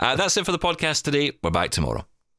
Uh, 0.00 0.16
that's 0.16 0.36
it 0.36 0.44
for 0.44 0.52
the 0.52 0.58
podcast 0.58 1.02
today. 1.02 1.32
We're 1.42 1.50
back 1.50 1.70
tomorrow. 1.70 2.04